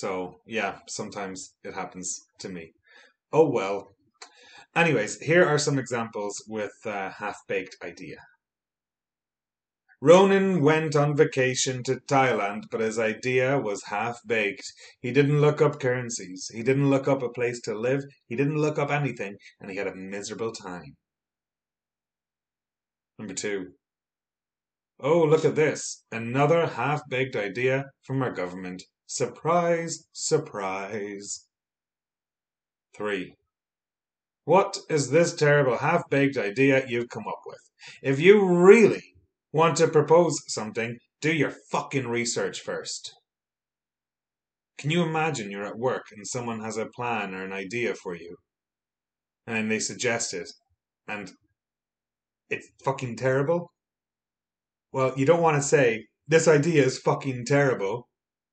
so, 0.00 0.40
yeah, 0.46 0.78
sometimes 0.88 1.56
it 1.62 1.74
happens 1.74 2.26
to 2.38 2.48
me. 2.48 2.72
Oh 3.34 3.50
well. 3.50 3.88
Anyways, 4.74 5.20
here 5.20 5.44
are 5.44 5.58
some 5.58 5.78
examples 5.78 6.42
with 6.48 6.72
uh, 6.86 6.90
a 6.90 7.10
half 7.10 7.36
baked 7.46 7.76
idea. 7.84 8.16
Ronan 10.02 10.62
went 10.62 10.96
on 10.96 11.14
vacation 11.14 11.82
to 11.82 11.96
Thailand, 11.96 12.70
but 12.70 12.80
his 12.80 12.98
idea 12.98 13.58
was 13.58 13.84
half 13.84 14.18
baked. 14.26 14.72
He 15.00 15.12
didn't 15.12 15.42
look 15.42 15.60
up 15.60 15.78
currencies. 15.78 16.50
He 16.54 16.62
didn't 16.62 16.88
look 16.88 17.06
up 17.06 17.22
a 17.22 17.28
place 17.28 17.60
to 17.62 17.78
live. 17.78 18.04
He 18.26 18.34
didn't 18.34 18.56
look 18.56 18.78
up 18.78 18.90
anything, 18.90 19.36
and 19.60 19.70
he 19.70 19.76
had 19.76 19.86
a 19.86 19.94
miserable 19.94 20.52
time. 20.52 20.96
Number 23.18 23.34
two. 23.34 23.72
Oh, 24.98 25.22
look 25.22 25.44
at 25.44 25.54
this. 25.54 26.02
Another 26.10 26.66
half 26.66 27.02
baked 27.10 27.36
idea 27.36 27.90
from 28.02 28.22
our 28.22 28.32
government. 28.32 28.82
Surprise, 29.06 30.06
surprise. 30.12 31.46
3. 32.96 33.34
What 34.44 34.78
is 34.88 35.10
this 35.10 35.34
terrible 35.34 35.76
half 35.76 36.08
baked 36.08 36.38
idea 36.38 36.86
you've 36.86 37.10
come 37.10 37.26
up 37.28 37.42
with? 37.44 37.60
If 38.02 38.18
you 38.18 38.46
really 38.46 39.09
want 39.52 39.76
to 39.76 39.88
propose 39.88 40.40
something, 40.46 40.98
do 41.20 41.32
your 41.32 41.52
fucking 41.70 42.08
research 42.08 42.60
first. 42.60 43.14
Can 44.78 44.90
you 44.90 45.02
imagine 45.02 45.50
you're 45.50 45.66
at 45.66 45.78
work 45.78 46.04
and 46.16 46.26
someone 46.26 46.60
has 46.60 46.76
a 46.76 46.86
plan 46.86 47.34
or 47.34 47.44
an 47.44 47.52
idea 47.52 47.94
for 47.94 48.14
you? 48.14 48.36
And 49.46 49.70
they 49.70 49.78
suggest 49.78 50.32
it, 50.32 50.48
and 51.08 51.30
it's 52.48 52.68
fucking 52.84 53.16
terrible? 53.16 53.72
Well, 54.92 55.12
you 55.16 55.26
don't 55.26 55.42
want 55.42 55.56
to 55.56 55.62
say, 55.62 56.06
this 56.28 56.48
idea 56.48 56.84
is 56.84 56.98
fucking 56.98 57.44
terrible, 57.46 58.08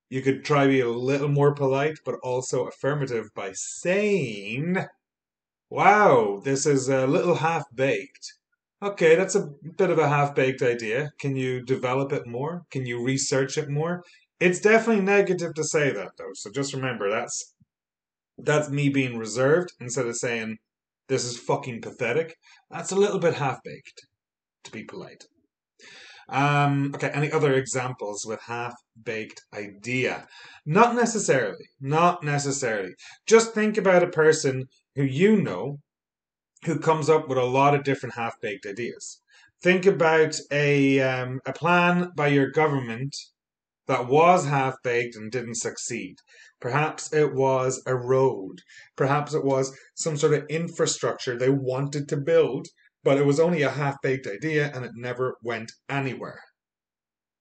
you 0.09 0.21
could 0.21 0.45
try 0.45 0.63
to 0.63 0.69
be 0.69 0.79
a 0.79 0.89
little 0.89 1.27
more 1.27 1.53
polite, 1.53 1.97
but 2.05 2.15
also 2.23 2.67
affirmative 2.67 3.25
by 3.35 3.51
saying, 3.53 4.77
Wow, 5.69 6.41
this 6.43 6.65
is 6.65 6.87
a 6.87 7.05
little 7.05 7.35
half 7.35 7.65
baked. 7.75 8.33
Okay, 8.81 9.15
that's 9.15 9.33
a 9.33 9.49
bit 9.77 9.89
of 9.89 9.97
a 9.97 10.07
half 10.07 10.35
baked 10.35 10.61
idea. 10.61 11.09
Can 11.19 11.35
you 11.35 11.63
develop 11.63 12.13
it 12.13 12.27
more? 12.27 12.61
Can 12.69 12.85
you 12.85 13.03
research 13.03 13.57
it 13.57 13.69
more? 13.69 14.03
It's 14.39 14.59
definitely 14.59 15.03
negative 15.03 15.55
to 15.55 15.63
say 15.63 15.91
that 15.91 16.11
though, 16.17 16.33
so 16.35 16.51
just 16.51 16.73
remember 16.73 17.09
that's 17.09 17.55
that's 18.37 18.69
me 18.69 18.89
being 18.89 19.17
reserved 19.17 19.71
instead 19.79 20.05
of 20.05 20.15
saying 20.15 20.57
this 21.09 21.25
is 21.25 21.39
fucking 21.39 21.81
pathetic. 21.81 22.35
That's 22.69 22.91
a 22.91 22.95
little 22.95 23.19
bit 23.19 23.33
half 23.33 23.57
baked, 23.63 24.05
to 24.65 24.71
be 24.71 24.83
polite. 24.83 25.25
Um, 26.29 26.91
okay, 26.93 27.09
any 27.09 27.31
other 27.31 27.55
examples 27.55 28.25
with 28.27 28.41
half 28.41 28.75
baked 29.01 29.41
idea? 29.55 30.27
Not 30.65 30.93
necessarily. 30.93 31.65
Not 31.79 32.23
necessarily. 32.23 32.91
Just 33.25 33.53
think 33.53 33.77
about 33.77 34.03
a 34.03 34.07
person 34.07 34.65
who 34.95 35.03
you 35.03 35.41
know 35.41 35.79
who 36.65 36.79
comes 36.79 37.09
up 37.09 37.27
with 37.27 37.37
a 37.37 37.43
lot 37.43 37.75
of 37.75 37.83
different 37.83 38.15
half 38.15 38.39
baked 38.41 38.65
ideas. 38.65 39.21
Think 39.61 39.85
about 39.85 40.39
a, 40.51 40.99
um, 40.99 41.39
a 41.45 41.53
plan 41.53 42.11
by 42.15 42.27
your 42.27 42.51
government 42.51 43.15
that 43.87 44.07
was 44.07 44.45
half 44.45 44.75
baked 44.83 45.15
and 45.15 45.31
didn't 45.31 45.55
succeed. 45.55 46.15
Perhaps 46.59 47.13
it 47.13 47.33
was 47.33 47.81
a 47.85 47.95
road. 47.95 48.59
Perhaps 48.95 49.33
it 49.33 49.43
was 49.43 49.77
some 49.95 50.17
sort 50.17 50.33
of 50.33 50.45
infrastructure 50.49 51.37
they 51.37 51.49
wanted 51.49 52.09
to 52.09 52.17
build 52.17 52.67
but 53.07 53.17
it 53.17 53.25
was 53.25 53.39
only 53.39 53.61
a 53.61 53.69
half 53.69 53.95
baked 54.01 54.27
idea 54.27 54.69
and 54.75 54.83
it 54.83 54.91
never 54.93 55.37
went 55.41 55.71
anywhere. 55.87 56.41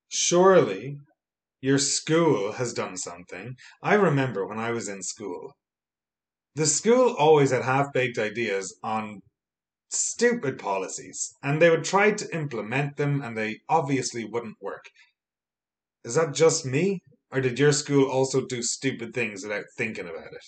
Surely 0.06 0.98
your 1.60 1.76
school 1.76 2.52
has 2.52 2.72
done 2.72 2.96
something. 2.96 3.56
I 3.82 3.94
remember 3.94 4.46
when 4.46 4.60
I 4.60 4.70
was 4.70 4.88
in 4.88 5.02
school, 5.02 5.56
the 6.56 6.66
school 6.66 7.14
always 7.18 7.50
had 7.50 7.62
half 7.62 7.92
baked 7.92 8.16
ideas 8.16 8.78
on 8.82 9.20
stupid 9.90 10.58
policies, 10.58 11.34
and 11.42 11.60
they 11.60 11.68
would 11.68 11.84
try 11.84 12.10
to 12.10 12.34
implement 12.34 12.96
them, 12.96 13.20
and 13.20 13.36
they 13.36 13.60
obviously 13.68 14.24
wouldn't 14.24 14.56
work. 14.60 14.86
Is 16.02 16.14
that 16.14 16.32
just 16.34 16.64
me? 16.64 17.02
Or 17.30 17.42
did 17.42 17.58
your 17.58 17.72
school 17.72 18.08
also 18.10 18.46
do 18.46 18.62
stupid 18.62 19.12
things 19.12 19.42
without 19.42 19.66
thinking 19.76 20.06
about 20.06 20.32
it? 20.32 20.46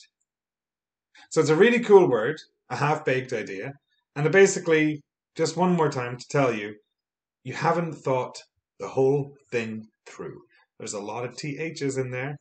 So 1.30 1.42
it's 1.42 1.50
a 1.50 1.56
really 1.56 1.80
cool 1.80 2.08
word, 2.08 2.40
a 2.70 2.76
half 2.76 3.04
baked 3.04 3.34
idea, 3.34 3.74
and 4.16 4.32
basically 4.32 5.02
just 5.36 5.58
one 5.58 5.76
more 5.76 5.90
time 5.90 6.16
to 6.16 6.28
tell 6.30 6.54
you, 6.54 6.76
you 7.44 7.52
haven't 7.52 7.92
thought 7.92 8.42
the 8.78 8.88
whole 8.88 9.36
thing 9.50 9.88
through. 10.06 10.40
There's 10.78 10.94
a 10.94 11.00
lot 11.00 11.26
of 11.26 11.36
THs 11.36 11.98
in 11.98 12.12
there. 12.12 12.36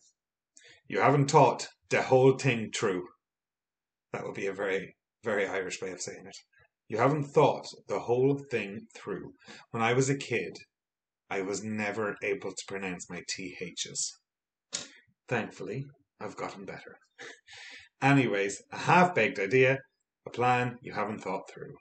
You 0.87 1.01
haven't 1.01 1.29
thought 1.29 1.67
the 1.89 2.03
whole 2.03 2.37
thing 2.37 2.71
through. 2.71 3.07
That 4.13 4.23
would 4.25 4.35
be 4.35 4.47
a 4.47 4.53
very, 4.53 4.95
very 5.23 5.47
Irish 5.47 5.81
way 5.81 5.91
of 5.91 6.01
saying 6.01 6.25
it. 6.25 6.37
You 6.87 6.97
haven't 6.97 7.25
thought 7.25 7.67
the 7.87 7.99
whole 7.99 8.39
thing 8.49 8.87
through. 8.95 9.33
When 9.71 9.83
I 9.83 9.93
was 9.93 10.09
a 10.09 10.17
kid, 10.17 10.57
I 11.29 11.41
was 11.41 11.63
never 11.63 12.15
able 12.23 12.51
to 12.51 12.65
pronounce 12.67 13.09
my 13.09 13.21
THs. 13.27 14.13
Thankfully, 15.27 15.85
I've 16.21 16.37
gotten 16.37 16.65
better. 16.65 16.97
Anyways, 18.01 18.61
a 18.71 18.77
half 18.77 19.13
baked 19.13 19.39
idea, 19.39 19.79
a 20.25 20.29
plan 20.29 20.77
you 20.81 20.93
haven't 20.93 21.19
thought 21.19 21.49
through. 21.49 21.75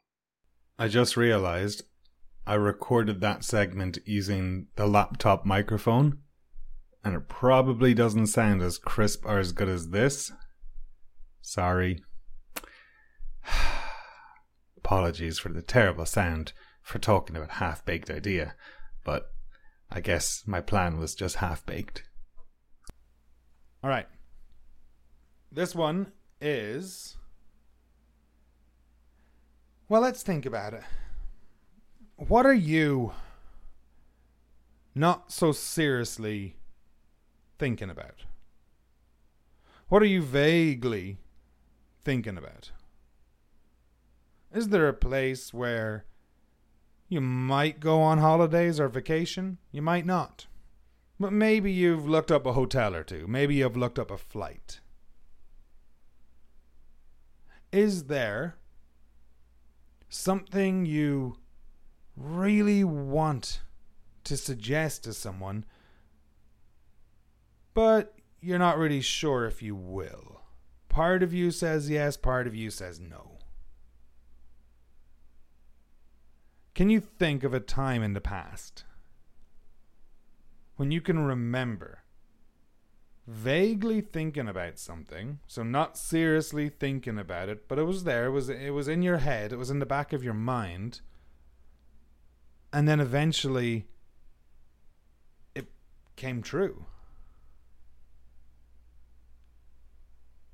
I 0.79 0.89
just 0.89 1.17
realized 1.17 1.85
I 2.47 2.55
recorded 2.55 3.21
that 3.21 3.45
segment 3.45 3.99
using 4.05 4.67
the 4.77 4.87
laptop 4.87 5.47
microphone, 5.47 6.19
and 7.05 7.15
it 7.15 7.29
probably 7.29 7.95
doesn't 7.95 8.27
sound 8.27 8.63
as 8.63 8.79
crisp 8.79 9.25
or 9.25 9.39
as 9.39 9.53
good 9.53 9.69
as 9.69 9.89
this. 9.91 10.33
Sorry. 11.41 12.03
Apologies 14.77 15.39
for 15.39 15.49
the 15.51 15.63
terrible 15.63 16.07
sound 16.07 16.53
for 16.83 16.99
talking 16.99 17.37
about 17.37 17.53
half 17.53 17.85
baked 17.85 18.11
idea, 18.11 18.55
but 19.05 19.31
I 19.91 20.01
guess 20.01 20.45
my 20.47 20.61
plan 20.61 20.99
was 20.99 21.15
just 21.15 21.37
half 21.37 21.65
baked. 21.67 22.05
All 23.83 23.91
right. 23.91 24.07
This 25.51 25.75
one 25.75 26.13
is 26.41 27.17
well, 29.89 30.03
let's 30.03 30.25
think 30.25 30.45
about 30.45 30.75
it. 30.75 30.83
What 32.17 32.45
are 32.45 32.53
you 32.53 33.13
not 34.97 35.31
so 35.31 35.53
seriously 35.53 36.57
thinking 37.59 37.91
about? 37.91 38.25
What 39.89 40.03
are 40.03 40.07
you 40.07 40.23
vaguely 40.23 41.19
thinking 42.05 42.37
about? 42.37 42.73
Is 44.53 44.69
there 44.69 44.89
a 44.89 44.95
place 44.95 45.53
where 45.53 46.05
you 47.09 47.21
might 47.21 47.81
go 47.81 48.01
on 48.01 48.19
holidays 48.19 48.81
or 48.81 48.89
vacation? 48.89 49.59
You 49.71 49.83
might 49.83 50.07
not. 50.07 50.47
But 51.19 51.33
maybe 51.33 51.73
you've 51.73 52.09
looked 52.09 52.31
up 52.31 52.47
a 52.47 52.53
hotel 52.53 52.95
or 52.95 53.05
two. 53.05 53.27
Maybe 53.27 53.57
you've 53.57 53.77
looked 53.77 53.99
up 53.99 54.11
a 54.11 54.19
flight. 54.19 54.81
Is 57.73 58.05
there 58.05 58.57
something 60.09 60.87
you 60.87 61.37
really 62.17 62.85
want 62.85 63.61
to 64.25 64.37
suggest 64.37 65.05
to 65.05 65.13
someone, 65.13 65.65
but 67.75 68.15
you're 68.41 68.59
not 68.59 68.79
really 68.79 69.01
sure 69.01 69.47
if 69.47 69.63
you 69.63 69.75
will. 69.75 70.41
Part 70.89 71.23
of 71.23 71.33
you 71.35 71.51
says 71.51 71.91
yes, 71.91 72.17
part 72.17 72.47
of 72.47 72.55
you 72.55 72.71
says 72.71 72.99
no. 72.99 73.36
Can 76.77 76.91
you 76.91 77.01
think 77.01 77.43
of 77.43 77.55
a 77.55 77.59
time 77.59 78.03
in 78.03 78.13
the 78.13 78.21
past 78.21 78.85
when 80.77 80.91
you 80.91 81.01
can 81.01 81.19
remember 81.19 82.03
vaguely 83.27 84.03
thinking 84.03 84.47
about 84.47 84.79
something, 84.79 85.39
so 85.47 85.63
not 85.63 85.97
seriously 85.97 86.69
thinking 86.69 87.19
about 87.19 87.49
it, 87.49 87.67
but 87.67 87.79
it 87.79 87.85
was 87.85 88.05
there, 88.05 88.27
it 88.27 88.31
was 88.31 88.51
it 88.51 88.75
was 88.75 88.89
in 88.89 89.01
your 89.01 89.17
head, 89.17 89.55
it 89.55 89.57
was 89.57 89.71
in 89.71 89.79
the 89.79 89.87
back 89.87 90.13
of 90.13 90.23
your 90.23 90.35
mind, 90.35 91.01
and 92.75 92.87
then 92.87 93.01
eventually 93.01 93.87
it 95.55 95.69
came 96.15 96.43
true. 96.43 96.85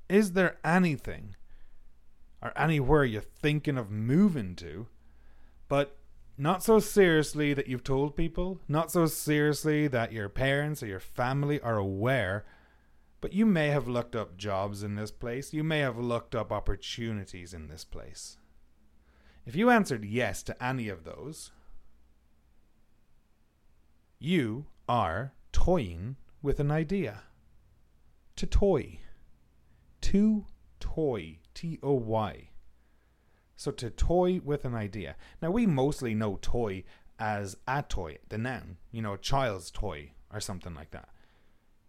Is 0.07 0.31
there 0.31 0.57
anything 0.63 1.35
or 2.41 2.57
anywhere 2.57 3.03
you're 3.03 3.21
thinking 3.21 3.77
of 3.77 3.91
moving 3.91 4.55
to, 4.55 4.87
but 5.67 5.97
not 6.43 6.61
so 6.61 6.77
seriously 6.77 7.53
that 7.53 7.67
you've 7.67 7.85
told 7.85 8.17
people, 8.17 8.59
not 8.67 8.91
so 8.91 9.05
seriously 9.05 9.87
that 9.87 10.11
your 10.11 10.27
parents 10.27 10.83
or 10.83 10.87
your 10.87 10.99
family 10.99 11.57
are 11.61 11.77
aware, 11.77 12.43
but 13.21 13.31
you 13.31 13.45
may 13.45 13.69
have 13.69 13.87
looked 13.87 14.13
up 14.13 14.35
jobs 14.35 14.83
in 14.83 14.95
this 14.95 15.09
place, 15.09 15.53
you 15.53 15.63
may 15.63 15.79
have 15.79 15.97
looked 15.97 16.35
up 16.35 16.51
opportunities 16.51 17.53
in 17.53 17.69
this 17.69 17.85
place. 17.85 18.37
If 19.45 19.55
you 19.55 19.69
answered 19.69 20.03
yes 20.03 20.43
to 20.43 20.61
any 20.61 20.89
of 20.89 21.05
those, 21.05 21.51
you 24.19 24.65
are 24.89 25.31
toying 25.53 26.17
with 26.41 26.59
an 26.59 26.71
idea. 26.71 27.21
To 28.35 28.45
toy. 28.45 28.99
To 30.01 30.45
toy. 30.81 31.39
T 31.53 31.79
O 31.81 31.93
Y. 31.93 32.49
So 33.63 33.71
to 33.71 33.89
toy 33.89 34.41
with 34.43 34.65
an 34.65 34.75
idea. 34.75 35.15
Now 35.41 35.49
we 35.49 35.65
mostly 35.65 36.13
know 36.13 36.37
toy 36.41 36.83
as 37.17 37.55
a 37.65 37.81
toy, 37.81 38.17
the 38.27 38.37
noun, 38.37 38.75
you 38.91 39.01
know, 39.01 39.13
a 39.13 39.17
child's 39.17 39.71
toy 39.71 40.11
or 40.33 40.41
something 40.41 40.75
like 40.75 40.91
that. 40.91 41.07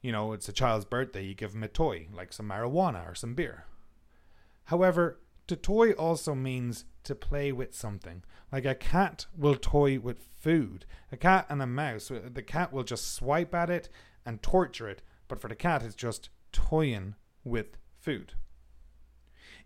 You 0.00 0.12
know, 0.12 0.34
it's 0.34 0.48
a 0.48 0.52
child's 0.52 0.84
birthday, 0.84 1.24
you 1.24 1.34
give 1.34 1.50
them 1.50 1.64
a 1.64 1.68
toy, 1.68 2.06
like 2.14 2.32
some 2.32 2.48
marijuana 2.48 3.10
or 3.10 3.16
some 3.16 3.34
beer. 3.34 3.64
However, 4.66 5.18
to 5.48 5.56
toy 5.56 5.90
also 5.94 6.32
means 6.36 6.84
to 7.02 7.16
play 7.16 7.50
with 7.50 7.74
something. 7.74 8.22
Like 8.52 8.66
a 8.66 8.76
cat 8.76 9.26
will 9.36 9.56
toy 9.56 9.98
with 9.98 10.22
food. 10.22 10.86
A 11.10 11.16
cat 11.16 11.44
and 11.48 11.60
a 11.60 11.66
mouse, 11.66 12.08
uh, 12.08 12.28
the 12.32 12.42
cat 12.42 12.72
will 12.72 12.84
just 12.84 13.14
swipe 13.16 13.52
at 13.52 13.68
it 13.68 13.88
and 14.24 14.40
torture 14.44 14.88
it, 14.88 15.02
but 15.26 15.40
for 15.40 15.48
the 15.48 15.56
cat, 15.56 15.82
it's 15.82 15.96
just 15.96 16.28
toying 16.52 17.16
with 17.42 17.78
food 17.98 18.34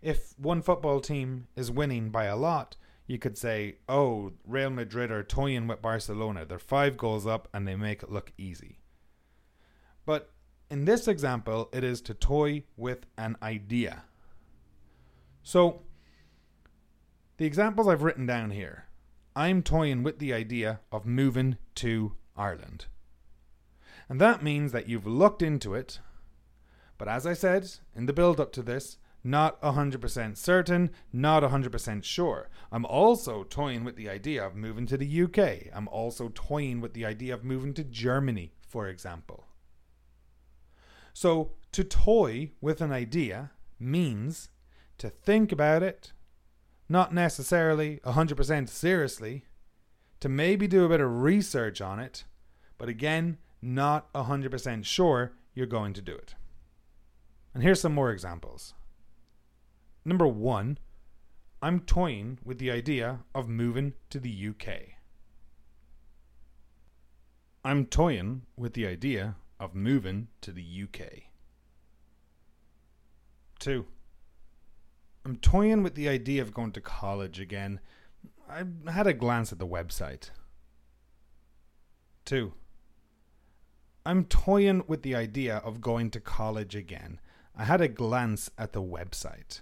if 0.01 0.33
one 0.37 0.61
football 0.61 1.01
team 1.01 1.47
is 1.55 1.71
winning 1.71 2.09
by 2.09 2.25
a 2.25 2.37
lot, 2.37 2.75
you 3.07 3.17
could 3.17 3.37
say, 3.37 3.77
oh, 3.87 4.33
Real 4.45 4.69
Madrid 4.69 5.11
are 5.11 5.23
toying 5.23 5.67
with 5.67 5.81
Barcelona. 5.81 6.45
They're 6.45 6.59
five 6.59 6.95
goals 6.95 7.25
up 7.25 7.47
and 7.53 7.67
they 7.67 7.75
make 7.75 8.03
it 8.03 8.11
look 8.11 8.31
easy. 8.37 8.79
But 10.05 10.31
in 10.69 10.85
this 10.85 11.07
example, 11.07 11.69
it 11.73 11.83
is 11.83 12.01
to 12.01 12.13
toy 12.13 12.63
with 12.77 13.05
an 13.17 13.35
idea. 13.41 14.03
So, 15.41 15.81
the 17.37 17.45
examples 17.45 17.87
I've 17.87 18.03
written 18.03 18.25
down 18.25 18.51
here, 18.51 18.85
I'm 19.35 19.63
toying 19.63 20.03
with 20.03 20.19
the 20.19 20.33
idea 20.33 20.81
of 20.91 21.05
moving 21.05 21.57
to 21.75 22.13
Ireland. 22.37 22.85
And 24.07 24.19
that 24.21 24.43
means 24.43 24.71
that 24.71 24.87
you've 24.87 25.07
looked 25.07 25.41
into 25.41 25.73
it. 25.73 25.99
But 26.97 27.07
as 27.07 27.25
I 27.25 27.33
said 27.33 27.69
in 27.95 28.05
the 28.05 28.13
build 28.13 28.39
up 28.39 28.51
to 28.53 28.61
this, 28.61 28.97
not 29.23 29.61
100% 29.61 30.37
certain, 30.37 30.91
not 31.11 31.43
100% 31.43 32.03
sure. 32.03 32.49
I'm 32.71 32.85
also 32.85 33.43
toying 33.43 33.83
with 33.83 33.95
the 33.95 34.09
idea 34.09 34.45
of 34.45 34.55
moving 34.55 34.85
to 34.87 34.97
the 34.97 35.23
UK. 35.23 35.73
I'm 35.73 35.87
also 35.89 36.31
toying 36.33 36.81
with 36.81 36.93
the 36.93 37.05
idea 37.05 37.33
of 37.33 37.43
moving 37.43 37.73
to 37.75 37.83
Germany, 37.83 38.53
for 38.67 38.87
example. 38.87 39.47
So, 41.13 41.51
to 41.73 41.83
toy 41.83 42.51
with 42.61 42.81
an 42.81 42.91
idea 42.91 43.51
means 43.79 44.49
to 44.97 45.09
think 45.09 45.51
about 45.51 45.83
it, 45.83 46.13
not 46.87 47.13
necessarily 47.13 47.99
100% 48.05 48.69
seriously, 48.69 49.45
to 50.19 50.29
maybe 50.29 50.67
do 50.67 50.85
a 50.85 50.89
bit 50.89 51.01
of 51.01 51.21
research 51.21 51.81
on 51.81 51.99
it, 51.99 52.25
but 52.77 52.89
again, 52.89 53.37
not 53.61 54.11
100% 54.13 54.85
sure 54.85 55.33
you're 55.53 55.65
going 55.65 55.93
to 55.93 56.01
do 56.01 56.15
it. 56.15 56.35
And 57.53 57.63
here's 57.63 57.81
some 57.81 57.93
more 57.93 58.11
examples. 58.11 58.73
Number 60.09 60.27
one, 60.27 60.79
I'm 61.61 61.81
toying 61.81 62.39
with 62.43 62.57
the 62.57 62.71
idea 62.71 63.19
of 63.35 63.47
moving 63.47 63.93
to 64.09 64.19
the 64.19 64.49
UK. 64.49 64.95
I'm 67.63 67.85
toying 67.85 68.41
with 68.57 68.73
the 68.73 68.87
idea 68.87 69.35
of 69.59 69.75
moving 69.75 70.29
to 70.41 70.51
the 70.51 70.63
UK. 70.63 71.25
2. 73.59 73.85
I'm 75.25 75.35
toying 75.35 75.83
with 75.83 75.93
the 75.93 76.09
idea 76.09 76.41
of 76.41 76.55
going 76.55 76.71
to 76.71 76.81
college 76.81 77.39
again. 77.39 77.79
I 78.49 78.63
had 78.91 79.05
a 79.05 79.13
glance 79.13 79.51
at 79.51 79.59
the 79.59 79.67
website. 79.67 80.31
2. 82.25 82.51
I'm 84.07 84.25
toying 84.25 84.85
with 84.87 85.03
the 85.03 85.13
idea 85.13 85.57
of 85.57 85.81
going 85.81 86.09
to 86.09 86.19
college 86.19 86.75
again. 86.75 87.19
I 87.55 87.65
had 87.65 87.79
a 87.79 87.87
glance 87.87 88.49
at 88.57 88.73
the 88.73 88.81
website. 88.81 89.61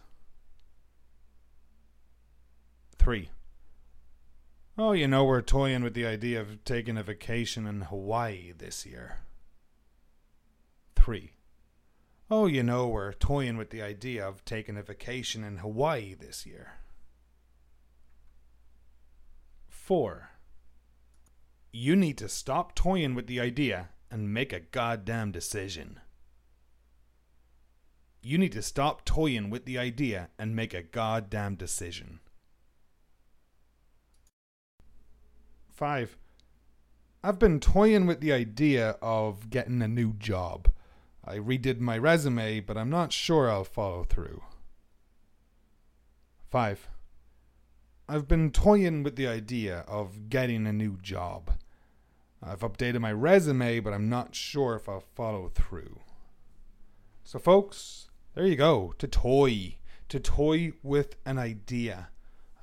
Three. 3.08 3.30
Oh, 4.78 4.92
you 4.92 5.08
know, 5.08 5.24
we're 5.24 5.42
toying 5.42 5.82
with 5.82 5.94
the 5.94 6.06
idea 6.06 6.42
of 6.42 6.66
taking 6.66 6.98
a 6.98 7.04
vacation 7.04 7.66
in 7.66 7.84
Hawaii 7.84 8.52
this 8.52 8.86
year. 8.86 9.20
Three. 10.94 11.32
Oh, 12.30 12.48
you 12.48 12.64
know, 12.64 12.90
we're 12.90 13.14
toying 13.14 13.56
with 13.56 13.70
the 13.70 13.82
idea 13.82 14.28
of 14.28 14.44
taking 14.44 14.76
a 14.76 14.84
vacation 14.84 15.46
in 15.46 15.60
Hawaii 15.60 16.16
this 16.16 16.46
year. 16.46 16.74
Four. 19.70 20.32
You 21.72 21.96
need 21.96 22.18
to 22.18 22.28
stop 22.28 22.76
toying 22.76 23.16
with 23.16 23.28
the 23.28 23.40
idea 23.40 23.88
and 24.12 24.34
make 24.34 24.52
a 24.52 24.60
goddamn 24.60 25.32
decision. 25.32 26.02
You 28.22 28.38
need 28.38 28.52
to 28.52 28.62
stop 28.62 29.06
toying 29.06 29.50
with 29.50 29.64
the 29.64 29.78
idea 29.78 30.28
and 30.38 30.54
make 30.54 30.74
a 30.74 30.84
goddamn 30.84 31.56
decision. 31.56 32.20
Five. 35.78 36.18
I've 37.24 37.38
been 37.38 37.60
toying 37.60 38.08
with 38.08 38.20
the 38.20 38.34
idea 38.34 38.98
of 39.00 39.52
getting 39.52 39.80
a 39.84 39.88
new 39.88 40.14
job. 40.14 40.72
I 41.24 41.38
redid 41.38 41.80
my 41.80 42.00
resume, 42.00 42.62
but 42.62 42.80
I'm 42.80 42.90
not 42.90 43.14
sure 43.14 43.48
I'll 43.48 43.64
follow 43.64 44.04
through. 44.04 44.42
5. 46.50 46.90
I've 48.10 48.28
been 48.28 48.50
toying 48.50 49.04
with 49.04 49.18
the 49.18 49.28
idea 49.28 49.86
of 49.88 50.30
getting 50.30 50.66
a 50.66 50.74
new 50.74 50.98
job. 50.98 51.52
I've 52.42 52.62
updated 52.62 53.02
my 53.02 53.12
resume, 53.12 53.80
but 53.80 53.94
I'm 53.94 54.10
not 54.10 54.34
sure 54.34 54.74
if 54.74 54.90
I'll 54.90 55.06
follow 55.14 55.52
through. 55.54 56.00
So, 57.24 57.38
folks, 57.38 58.10
there 58.34 58.48
you 58.48 58.56
go. 58.56 58.96
To 58.98 59.08
toy. 59.08 59.78
To 60.10 60.20
toy 60.20 60.72
with 60.82 61.18
an 61.24 61.38
idea. 61.38 62.10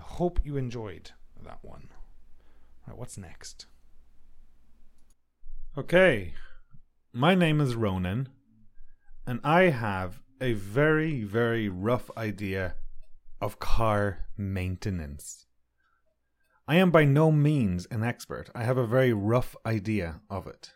I 0.00 0.03
hope 0.03 0.40
you 0.42 0.57
enjoyed 0.57 1.12
that 1.44 1.61
one. 1.62 1.90
Right, 2.87 2.99
what's 2.99 3.16
next? 3.16 3.66
Okay, 5.77 6.35
my 7.12 7.35
name 7.35 7.61
is 7.61 7.75
Ronan, 7.75 8.29
and 9.27 9.40
I 9.42 9.64
have 9.70 10.20
a 10.40 10.53
very, 10.53 11.25
very 11.25 11.68
rough 11.68 12.11
idea 12.16 12.77
of 13.40 13.59
car 13.59 14.27
maintenance. 14.37 15.47
I 16.68 16.77
am 16.77 16.90
by 16.90 17.05
no 17.05 17.33
means 17.33 17.87
an 17.90 18.03
expert. 18.03 18.51
I 18.55 18.64
have 18.64 18.79
a 18.79 18.87
very 18.87 19.12
rough 19.12 19.57
idea 19.66 20.20
of 20.31 20.47
it. 20.47 20.73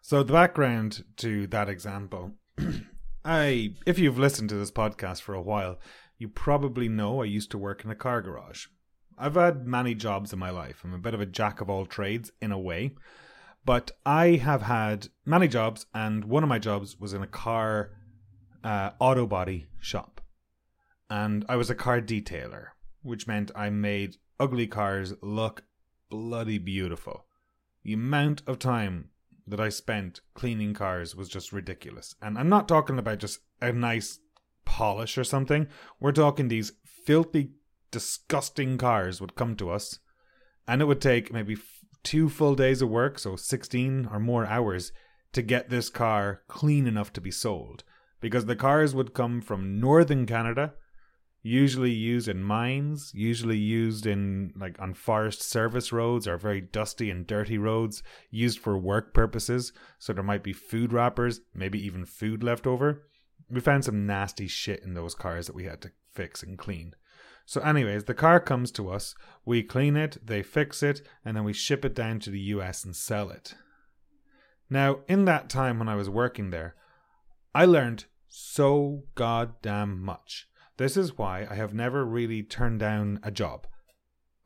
So 0.00 0.22
the 0.22 0.32
background 0.32 1.04
to 1.18 1.46
that 1.48 1.68
example, 1.68 2.32
I 3.24 3.74
if 3.86 3.98
you've 3.98 4.18
listened 4.18 4.48
to 4.48 4.56
this 4.56 4.72
podcast 4.72 5.20
for 5.22 5.34
a 5.34 5.42
while, 5.42 5.78
you 6.18 6.28
probably 6.28 6.88
know 6.88 7.22
I 7.22 7.26
used 7.26 7.50
to 7.52 7.58
work 7.58 7.84
in 7.84 7.90
a 7.90 7.94
car 7.94 8.20
garage. 8.20 8.66
I've 9.22 9.36
had 9.36 9.68
many 9.68 9.94
jobs 9.94 10.32
in 10.32 10.40
my 10.40 10.50
life. 10.50 10.80
I'm 10.82 10.94
a 10.94 10.98
bit 10.98 11.14
of 11.14 11.20
a 11.20 11.26
jack 11.26 11.60
of 11.60 11.70
all 11.70 11.86
trades 11.86 12.32
in 12.40 12.50
a 12.50 12.58
way. 12.58 12.96
But 13.64 13.92
I 14.04 14.30
have 14.32 14.62
had 14.62 15.08
many 15.24 15.46
jobs, 15.46 15.86
and 15.94 16.24
one 16.24 16.42
of 16.42 16.48
my 16.48 16.58
jobs 16.58 16.98
was 16.98 17.12
in 17.12 17.22
a 17.22 17.28
car 17.28 17.92
uh, 18.64 18.90
auto 18.98 19.26
body 19.28 19.68
shop. 19.80 20.20
And 21.08 21.44
I 21.48 21.54
was 21.54 21.70
a 21.70 21.76
car 21.76 22.00
detailer. 22.00 22.70
which 23.02 23.26
meant 23.26 23.50
I 23.54 23.70
made 23.70 24.16
ugly 24.38 24.66
cars 24.66 25.14
look 25.22 25.64
bloody 26.08 26.58
beautiful. 26.58 27.26
The 27.84 27.92
amount 27.92 28.42
of 28.46 28.58
time 28.58 29.10
that 29.46 29.60
I 29.60 29.68
spent 29.68 30.20
cleaning 30.34 30.72
cars 30.72 31.16
was 31.16 31.28
just 31.28 31.52
ridiculous. 31.52 32.14
And 32.22 32.38
I'm 32.38 32.48
not 32.48 32.68
talking 32.68 32.98
about 32.98 33.18
just 33.18 33.40
a 33.60 33.72
nice 33.72 34.20
polish 34.64 35.18
or 35.18 35.24
something. 35.24 35.66
We're 35.98 36.12
talking 36.12 36.48
these 36.48 36.72
filthy, 36.84 37.50
disgusting 37.92 38.76
cars 38.78 39.20
would 39.20 39.36
come 39.36 39.54
to 39.56 39.70
us, 39.70 40.00
and 40.66 40.82
it 40.82 40.86
would 40.86 41.00
take 41.00 41.32
maybe 41.32 41.56
two 42.02 42.28
full 42.28 42.56
days 42.56 42.82
of 42.82 42.88
work, 42.88 43.20
so 43.20 43.36
16 43.36 44.08
or 44.10 44.18
more 44.18 44.46
hours, 44.46 44.90
to 45.32 45.42
get 45.42 45.70
this 45.70 45.88
car 45.88 46.42
clean 46.48 46.88
enough 46.88 47.12
to 47.12 47.20
be 47.20 47.30
sold. 47.30 47.84
Because 48.20 48.46
the 48.46 48.56
cars 48.56 48.94
would 48.94 49.14
come 49.14 49.40
from 49.40 49.80
northern 49.80 50.26
Canada, 50.26 50.74
usually 51.42 51.90
used 51.90 52.28
in 52.28 52.42
mines, 52.42 53.10
usually 53.14 53.58
used 53.58 54.06
in 54.06 54.52
like 54.56 54.80
on 54.80 54.94
forest 54.94 55.42
service 55.42 55.92
roads 55.92 56.28
or 56.28 56.38
very 56.38 56.60
dusty 56.60 57.10
and 57.10 57.26
dirty 57.26 57.58
roads, 57.58 58.02
used 58.30 58.58
for 58.58 58.78
work 58.78 59.12
purposes. 59.12 59.72
So 59.98 60.12
there 60.12 60.22
might 60.22 60.44
be 60.44 60.52
food 60.52 60.92
wrappers, 60.92 61.40
maybe 61.54 61.84
even 61.84 62.04
food 62.04 62.42
left 62.42 62.66
over. 62.66 63.08
We 63.50 63.60
found 63.60 63.84
some 63.84 64.06
nasty 64.06 64.46
shit 64.46 64.82
in 64.82 64.94
those 64.94 65.14
cars 65.14 65.46
that 65.46 65.56
we 65.56 65.64
had 65.64 65.82
to 65.82 65.90
fix 66.12 66.42
and 66.42 66.56
clean. 66.56 66.94
So, 67.46 67.60
anyways, 67.60 68.04
the 68.04 68.14
car 68.14 68.40
comes 68.40 68.70
to 68.72 68.90
us, 68.90 69.14
we 69.44 69.62
clean 69.62 69.96
it, 69.96 70.18
they 70.24 70.42
fix 70.42 70.82
it, 70.82 71.02
and 71.24 71.36
then 71.36 71.44
we 71.44 71.52
ship 71.52 71.84
it 71.84 71.94
down 71.94 72.20
to 72.20 72.30
the 72.30 72.40
US 72.40 72.84
and 72.84 72.94
sell 72.94 73.30
it. 73.30 73.54
Now, 74.70 75.00
in 75.08 75.24
that 75.26 75.48
time 75.48 75.78
when 75.78 75.88
I 75.88 75.96
was 75.96 76.08
working 76.08 76.50
there, 76.50 76.76
I 77.54 77.66
learned 77.66 78.06
so 78.28 79.04
goddamn 79.14 80.02
much. 80.02 80.48
This 80.78 80.96
is 80.96 81.18
why 81.18 81.46
I 81.50 81.54
have 81.54 81.74
never 81.74 82.04
really 82.04 82.42
turned 82.42 82.80
down 82.80 83.20
a 83.22 83.30
job. 83.30 83.66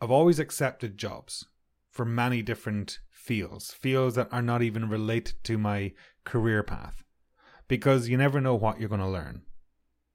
I've 0.00 0.10
always 0.10 0.38
accepted 0.38 0.98
jobs 0.98 1.46
for 1.90 2.04
many 2.04 2.42
different 2.42 2.98
fields, 3.10 3.72
fields 3.72 4.16
that 4.16 4.32
are 4.32 4.42
not 4.42 4.62
even 4.62 4.88
related 4.88 5.42
to 5.44 5.56
my 5.56 5.92
career 6.24 6.62
path, 6.62 7.04
because 7.68 8.08
you 8.08 8.16
never 8.16 8.40
know 8.40 8.54
what 8.54 8.80
you're 8.80 8.88
going 8.88 9.00
to 9.00 9.06
learn. 9.06 9.42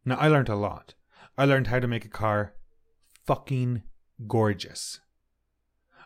Now, 0.03 0.17
I 0.17 0.27
learned 0.27 0.49
a 0.49 0.55
lot. 0.55 0.93
I 1.37 1.45
learned 1.45 1.67
how 1.67 1.79
to 1.79 1.87
make 1.87 2.05
a 2.05 2.09
car 2.09 2.55
fucking 3.25 3.83
gorgeous. 4.27 4.99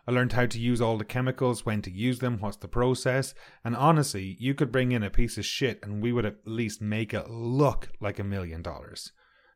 I 0.08 0.12
learned 0.12 0.32
how 0.32 0.46
to 0.46 0.60
use 0.60 0.80
all 0.80 0.98
the 0.98 1.04
chemicals, 1.04 1.66
when 1.66 1.82
to 1.82 1.90
use 1.90 2.20
them, 2.20 2.38
what's 2.38 2.58
the 2.58 2.68
process, 2.68 3.34
and 3.64 3.74
honestly, 3.74 4.36
you 4.38 4.54
could 4.54 4.70
bring 4.70 4.92
in 4.92 5.02
a 5.02 5.10
piece 5.10 5.36
of 5.36 5.44
shit 5.44 5.80
and 5.82 6.00
we 6.00 6.12
would 6.12 6.24
at 6.24 6.46
least 6.46 6.80
make 6.80 7.12
it 7.12 7.28
look 7.28 7.88
like 8.00 8.18
a 8.18 8.24
million 8.24 8.62
dollars. 8.62 9.12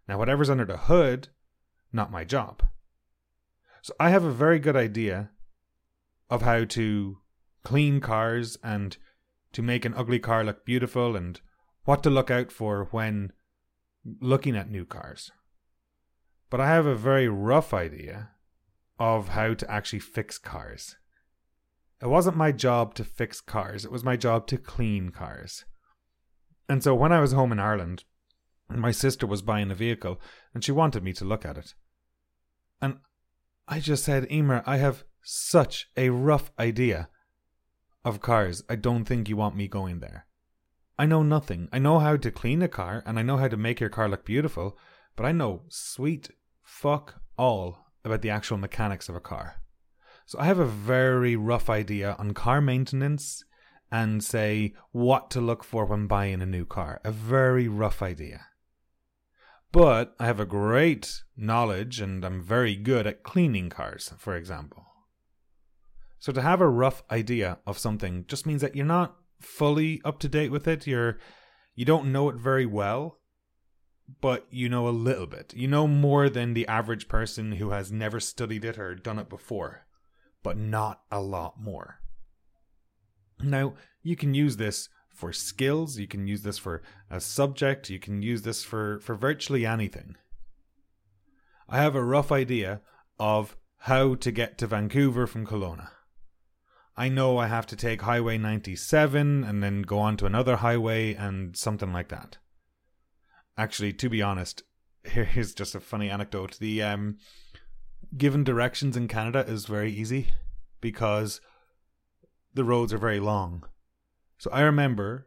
Now, 0.08 0.18
whatever's 0.18 0.50
under 0.50 0.64
the 0.64 0.76
hood, 0.76 1.28
not 1.92 2.10
my 2.10 2.24
job. 2.24 2.64
So 3.82 3.94
I 4.00 4.10
have 4.10 4.24
a 4.24 4.32
very 4.32 4.58
good 4.58 4.76
idea 4.76 5.30
of 6.28 6.42
how 6.42 6.64
to 6.64 7.18
clean 7.62 8.00
cars 8.00 8.58
and 8.62 8.96
to 9.52 9.62
make 9.62 9.84
an 9.84 9.94
ugly 9.94 10.18
car 10.18 10.44
look 10.44 10.64
beautiful 10.64 11.16
and 11.16 11.40
what 11.84 12.02
to 12.02 12.10
look 12.10 12.30
out 12.30 12.50
for 12.50 12.88
when 12.90 13.32
looking 14.20 14.56
at 14.56 14.70
new 14.70 14.84
cars. 14.84 15.30
But 16.50 16.60
I 16.60 16.66
have 16.66 16.86
a 16.86 16.96
very 16.96 17.28
rough 17.28 17.72
idea 17.72 18.30
of 18.98 19.28
how 19.28 19.54
to 19.54 19.70
actually 19.70 20.00
fix 20.00 20.36
cars. 20.36 20.96
It 22.02 22.08
wasn't 22.08 22.36
my 22.36 22.50
job 22.50 22.94
to 22.94 23.04
fix 23.04 23.40
cars, 23.40 23.84
it 23.84 23.92
was 23.92 24.04
my 24.04 24.16
job 24.16 24.46
to 24.48 24.58
clean 24.58 25.10
cars. 25.10 25.64
And 26.68 26.82
so 26.82 26.94
when 26.94 27.12
I 27.12 27.20
was 27.20 27.32
home 27.32 27.52
in 27.52 27.58
Ireland, 27.58 28.04
my 28.68 28.90
sister 28.90 29.26
was 29.26 29.42
buying 29.42 29.70
a 29.70 29.74
vehicle 29.74 30.20
and 30.54 30.64
she 30.64 30.72
wanted 30.72 31.02
me 31.02 31.12
to 31.14 31.24
look 31.24 31.44
at 31.44 31.58
it. 31.58 31.74
And 32.80 32.98
I 33.66 33.80
just 33.80 34.04
said, 34.04 34.30
Emer, 34.30 34.62
I 34.66 34.76
have 34.78 35.04
such 35.22 35.90
a 35.96 36.10
rough 36.10 36.50
idea 36.58 37.08
of 38.04 38.20
cars. 38.20 38.62
I 38.68 38.76
don't 38.76 39.04
think 39.04 39.28
you 39.28 39.36
want 39.36 39.56
me 39.56 39.68
going 39.68 40.00
there. 40.00 40.26
I 40.98 41.06
know 41.06 41.22
nothing. 41.22 41.68
I 41.72 41.78
know 41.78 41.98
how 41.98 42.16
to 42.16 42.30
clean 42.30 42.62
a 42.62 42.68
car 42.68 43.02
and 43.06 43.18
I 43.18 43.22
know 43.22 43.36
how 43.36 43.48
to 43.48 43.56
make 43.56 43.80
your 43.80 43.90
car 43.90 44.08
look 44.08 44.24
beautiful, 44.24 44.78
but 45.16 45.26
I 45.26 45.32
know 45.32 45.62
sweet 45.68 46.30
fuck 46.70 47.20
all 47.36 47.86
about 48.04 48.22
the 48.22 48.30
actual 48.30 48.56
mechanics 48.56 49.08
of 49.08 49.16
a 49.16 49.20
car. 49.20 49.56
So 50.24 50.38
I 50.38 50.44
have 50.44 50.60
a 50.60 50.64
very 50.64 51.34
rough 51.34 51.68
idea 51.68 52.14
on 52.18 52.32
car 52.32 52.60
maintenance 52.60 53.44
and 53.90 54.22
say 54.22 54.74
what 54.92 55.30
to 55.32 55.40
look 55.40 55.64
for 55.64 55.84
when 55.84 56.06
buying 56.06 56.40
a 56.40 56.46
new 56.46 56.64
car. 56.64 57.00
A 57.04 57.10
very 57.10 57.66
rough 57.66 58.00
idea. 58.00 58.46
But 59.72 60.14
I 60.20 60.26
have 60.26 60.40
a 60.40 60.46
great 60.46 61.22
knowledge 61.36 62.00
and 62.00 62.24
I'm 62.24 62.40
very 62.42 62.76
good 62.76 63.06
at 63.06 63.24
cleaning 63.24 63.68
cars, 63.68 64.12
for 64.16 64.36
example. 64.36 64.86
So 66.20 66.32
to 66.32 66.40
have 66.40 66.60
a 66.60 66.68
rough 66.68 67.02
idea 67.10 67.58
of 67.66 67.78
something 67.78 68.24
just 68.28 68.46
means 68.46 68.62
that 68.62 68.76
you're 68.76 68.86
not 68.86 69.16
fully 69.40 70.00
up 70.04 70.18
to 70.20 70.28
date 70.28 70.52
with 70.52 70.68
it. 70.68 70.86
You're 70.86 71.18
you 71.74 71.84
don't 71.84 72.12
know 72.12 72.28
it 72.28 72.36
very 72.36 72.66
well, 72.66 73.19
but 74.20 74.46
you 74.50 74.68
know 74.68 74.88
a 74.88 74.90
little 74.90 75.26
bit. 75.26 75.52
You 75.54 75.68
know 75.68 75.86
more 75.86 76.28
than 76.28 76.54
the 76.54 76.66
average 76.66 77.08
person 77.08 77.52
who 77.52 77.70
has 77.70 77.92
never 77.92 78.20
studied 78.20 78.64
it 78.64 78.78
or 78.78 78.94
done 78.94 79.18
it 79.18 79.28
before, 79.28 79.86
but 80.42 80.56
not 80.56 81.02
a 81.10 81.20
lot 81.20 81.60
more. 81.60 82.00
Now, 83.42 83.74
you 84.02 84.16
can 84.16 84.34
use 84.34 84.56
this 84.56 84.88
for 85.08 85.32
skills, 85.32 85.98
you 85.98 86.06
can 86.06 86.26
use 86.26 86.42
this 86.42 86.58
for 86.58 86.82
a 87.10 87.20
subject, 87.20 87.90
you 87.90 87.98
can 87.98 88.22
use 88.22 88.42
this 88.42 88.64
for, 88.64 88.98
for 89.00 89.14
virtually 89.14 89.66
anything. 89.66 90.16
I 91.68 91.78
have 91.78 91.94
a 91.94 92.04
rough 92.04 92.32
idea 92.32 92.80
of 93.18 93.56
how 93.84 94.14
to 94.14 94.30
get 94.30 94.58
to 94.58 94.66
Vancouver 94.66 95.26
from 95.26 95.46
Kelowna. 95.46 95.88
I 96.96 97.08
know 97.08 97.38
I 97.38 97.46
have 97.46 97.66
to 97.68 97.76
take 97.76 98.02
Highway 98.02 98.36
97 98.36 99.44
and 99.44 99.62
then 99.62 99.82
go 99.82 99.98
on 99.98 100.16
to 100.18 100.26
another 100.26 100.56
highway 100.56 101.14
and 101.14 101.56
something 101.56 101.92
like 101.92 102.08
that. 102.08 102.38
Actually, 103.56 103.92
to 103.94 104.08
be 104.08 104.22
honest, 104.22 104.62
here's 105.04 105.54
just 105.54 105.74
a 105.74 105.80
funny 105.80 106.10
anecdote. 106.10 106.58
The 106.58 106.82
um, 106.82 107.18
given 108.16 108.44
directions 108.44 108.96
in 108.96 109.08
Canada 109.08 109.44
is 109.46 109.66
very 109.66 109.92
easy 109.92 110.28
because 110.80 111.40
the 112.54 112.64
roads 112.64 112.92
are 112.92 112.98
very 112.98 113.20
long. 113.20 113.64
So 114.38 114.50
I 114.50 114.62
remember 114.62 115.26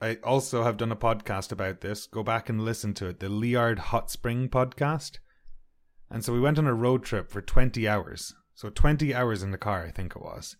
I 0.00 0.18
also 0.22 0.64
have 0.64 0.76
done 0.76 0.92
a 0.92 0.96
podcast 0.96 1.50
about 1.50 1.80
this. 1.80 2.06
Go 2.06 2.22
back 2.22 2.48
and 2.48 2.64
listen 2.64 2.92
to 2.94 3.06
it, 3.06 3.20
the 3.20 3.28
Liard 3.28 3.78
Hot 3.78 4.10
Spring 4.10 4.48
podcast. 4.48 5.18
And 6.10 6.24
so 6.24 6.32
we 6.32 6.40
went 6.40 6.58
on 6.58 6.66
a 6.66 6.74
road 6.74 7.04
trip 7.04 7.30
for 7.30 7.40
20 7.40 7.88
hours. 7.88 8.34
So 8.54 8.68
20 8.70 9.14
hours 9.14 9.42
in 9.42 9.50
the 9.50 9.58
car, 9.58 9.84
I 9.84 9.90
think 9.90 10.14
it 10.14 10.22
was. 10.22 10.56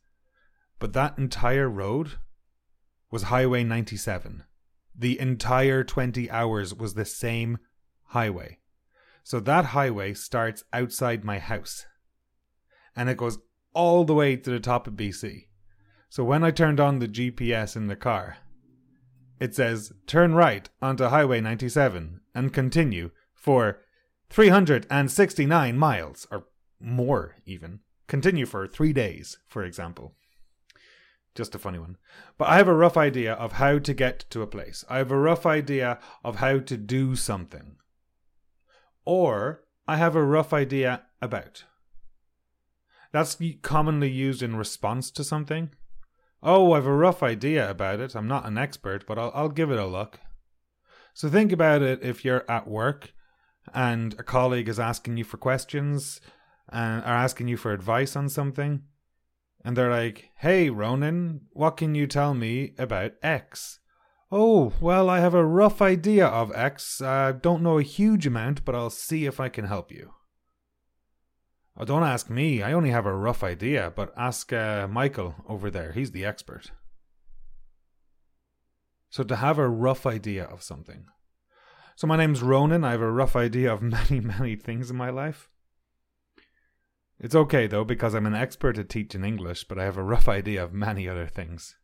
But 0.78 0.94
that 0.94 1.18
entire 1.18 1.68
road 1.68 2.12
was 3.10 3.24
Highway 3.24 3.64
97. 3.64 4.44
The 4.96 5.18
entire 5.18 5.82
20 5.82 6.30
hours 6.30 6.74
was 6.74 6.94
the 6.94 7.04
same 7.04 7.58
highway. 8.08 8.58
So 9.22 9.40
that 9.40 9.66
highway 9.66 10.14
starts 10.14 10.64
outside 10.72 11.24
my 11.24 11.38
house. 11.38 11.86
And 12.94 13.08
it 13.08 13.16
goes 13.16 13.38
all 13.72 14.04
the 14.04 14.14
way 14.14 14.36
to 14.36 14.50
the 14.50 14.60
top 14.60 14.86
of 14.86 14.94
BC. 14.94 15.46
So 16.08 16.22
when 16.22 16.44
I 16.44 16.52
turned 16.52 16.78
on 16.78 17.00
the 17.00 17.08
GPS 17.08 17.74
in 17.74 17.88
the 17.88 17.96
car, 17.96 18.36
it 19.40 19.54
says 19.54 19.92
turn 20.06 20.34
right 20.34 20.68
onto 20.80 21.06
Highway 21.06 21.40
97 21.40 22.20
and 22.34 22.52
continue 22.52 23.10
for 23.34 23.80
369 24.30 25.76
miles, 25.76 26.26
or 26.30 26.46
more 26.80 27.36
even. 27.44 27.80
Continue 28.06 28.46
for 28.46 28.66
three 28.66 28.92
days, 28.92 29.38
for 29.46 29.64
example. 29.64 30.14
Just 31.34 31.54
a 31.54 31.58
funny 31.58 31.78
one. 31.78 31.96
But 32.38 32.48
I 32.48 32.56
have 32.56 32.68
a 32.68 32.74
rough 32.74 32.96
idea 32.96 33.32
of 33.34 33.52
how 33.52 33.78
to 33.78 33.94
get 33.94 34.20
to 34.30 34.42
a 34.42 34.46
place. 34.46 34.84
I 34.88 34.98
have 34.98 35.10
a 35.10 35.18
rough 35.18 35.46
idea 35.46 35.98
of 36.22 36.36
how 36.36 36.58
to 36.60 36.76
do 36.76 37.16
something. 37.16 37.76
Or 39.04 39.64
I 39.88 39.96
have 39.96 40.14
a 40.14 40.24
rough 40.24 40.52
idea 40.52 41.02
about. 41.20 41.64
That's 43.12 43.36
commonly 43.62 44.10
used 44.10 44.42
in 44.42 44.56
response 44.56 45.10
to 45.12 45.24
something. 45.24 45.70
Oh, 46.42 46.72
I've 46.72 46.86
a 46.86 46.94
rough 46.94 47.22
idea 47.22 47.70
about 47.70 48.00
it. 48.00 48.14
I'm 48.14 48.28
not 48.28 48.46
an 48.46 48.58
expert, 48.58 49.06
but 49.06 49.18
I'll, 49.18 49.32
I'll 49.34 49.48
give 49.48 49.70
it 49.70 49.78
a 49.78 49.86
look. 49.86 50.20
So 51.14 51.28
think 51.28 51.52
about 51.52 51.82
it 51.82 52.02
if 52.02 52.24
you're 52.24 52.44
at 52.50 52.68
work 52.68 53.12
and 53.72 54.14
a 54.18 54.22
colleague 54.22 54.68
is 54.68 54.80
asking 54.80 55.16
you 55.16 55.24
for 55.24 55.36
questions 55.36 56.20
and 56.68 57.02
are 57.02 57.14
asking 57.14 57.48
you 57.48 57.56
for 57.56 57.72
advice 57.72 58.16
on 58.16 58.28
something. 58.28 58.82
And 59.64 59.76
they're 59.76 59.90
like, 59.90 60.30
Hey, 60.36 60.68
Ronan, 60.68 61.42
what 61.52 61.78
can 61.78 61.94
you 61.94 62.06
tell 62.06 62.34
me 62.34 62.74
about 62.78 63.12
X? 63.22 63.80
Oh, 64.30 64.72
well, 64.80 65.08
I 65.08 65.20
have 65.20 65.34
a 65.34 65.46
rough 65.46 65.80
idea 65.80 66.26
of 66.26 66.54
X. 66.54 67.00
I 67.00 67.32
don't 67.32 67.62
know 67.62 67.78
a 67.78 67.82
huge 67.82 68.26
amount, 68.26 68.64
but 68.64 68.74
I'll 68.74 68.90
see 68.90 69.26
if 69.26 69.40
I 69.40 69.48
can 69.48 69.66
help 69.66 69.90
you. 69.90 70.12
Oh, 71.76 71.84
don't 71.84 72.02
ask 72.02 72.30
me. 72.30 72.62
I 72.62 72.72
only 72.72 72.90
have 72.90 73.06
a 73.06 73.14
rough 73.14 73.42
idea, 73.42 73.92
but 73.94 74.12
ask 74.16 74.52
uh, 74.52 74.86
Michael 74.88 75.34
over 75.48 75.70
there. 75.70 75.92
He's 75.92 76.12
the 76.12 76.24
expert. 76.24 76.70
So, 79.10 79.22
to 79.24 79.36
have 79.36 79.58
a 79.58 79.68
rough 79.68 80.06
idea 80.06 80.44
of 80.44 80.62
something. 80.62 81.06
So, 81.96 82.06
my 82.06 82.16
name's 82.16 82.42
Ronan. 82.42 82.84
I 82.84 82.92
have 82.92 83.00
a 83.00 83.10
rough 83.10 83.36
idea 83.36 83.72
of 83.72 83.82
many, 83.82 84.20
many 84.20 84.56
things 84.56 84.90
in 84.90 84.96
my 84.96 85.10
life. 85.10 85.48
It's 87.20 87.34
okay 87.34 87.66
though, 87.66 87.84
because 87.84 88.14
I'm 88.14 88.26
an 88.26 88.34
expert 88.34 88.78
at 88.78 88.88
teaching 88.88 89.24
English, 89.24 89.64
but 89.64 89.78
I 89.78 89.84
have 89.84 89.96
a 89.96 90.02
rough 90.02 90.28
idea 90.28 90.62
of 90.62 90.72
many 90.72 91.08
other 91.08 91.26
things. 91.26 91.76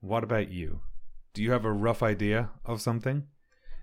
What 0.00 0.24
about 0.24 0.50
you? 0.50 0.80
Do 1.34 1.42
you 1.42 1.52
have 1.52 1.64
a 1.64 1.72
rough 1.72 2.02
idea 2.02 2.50
of 2.64 2.80
something? 2.80 3.24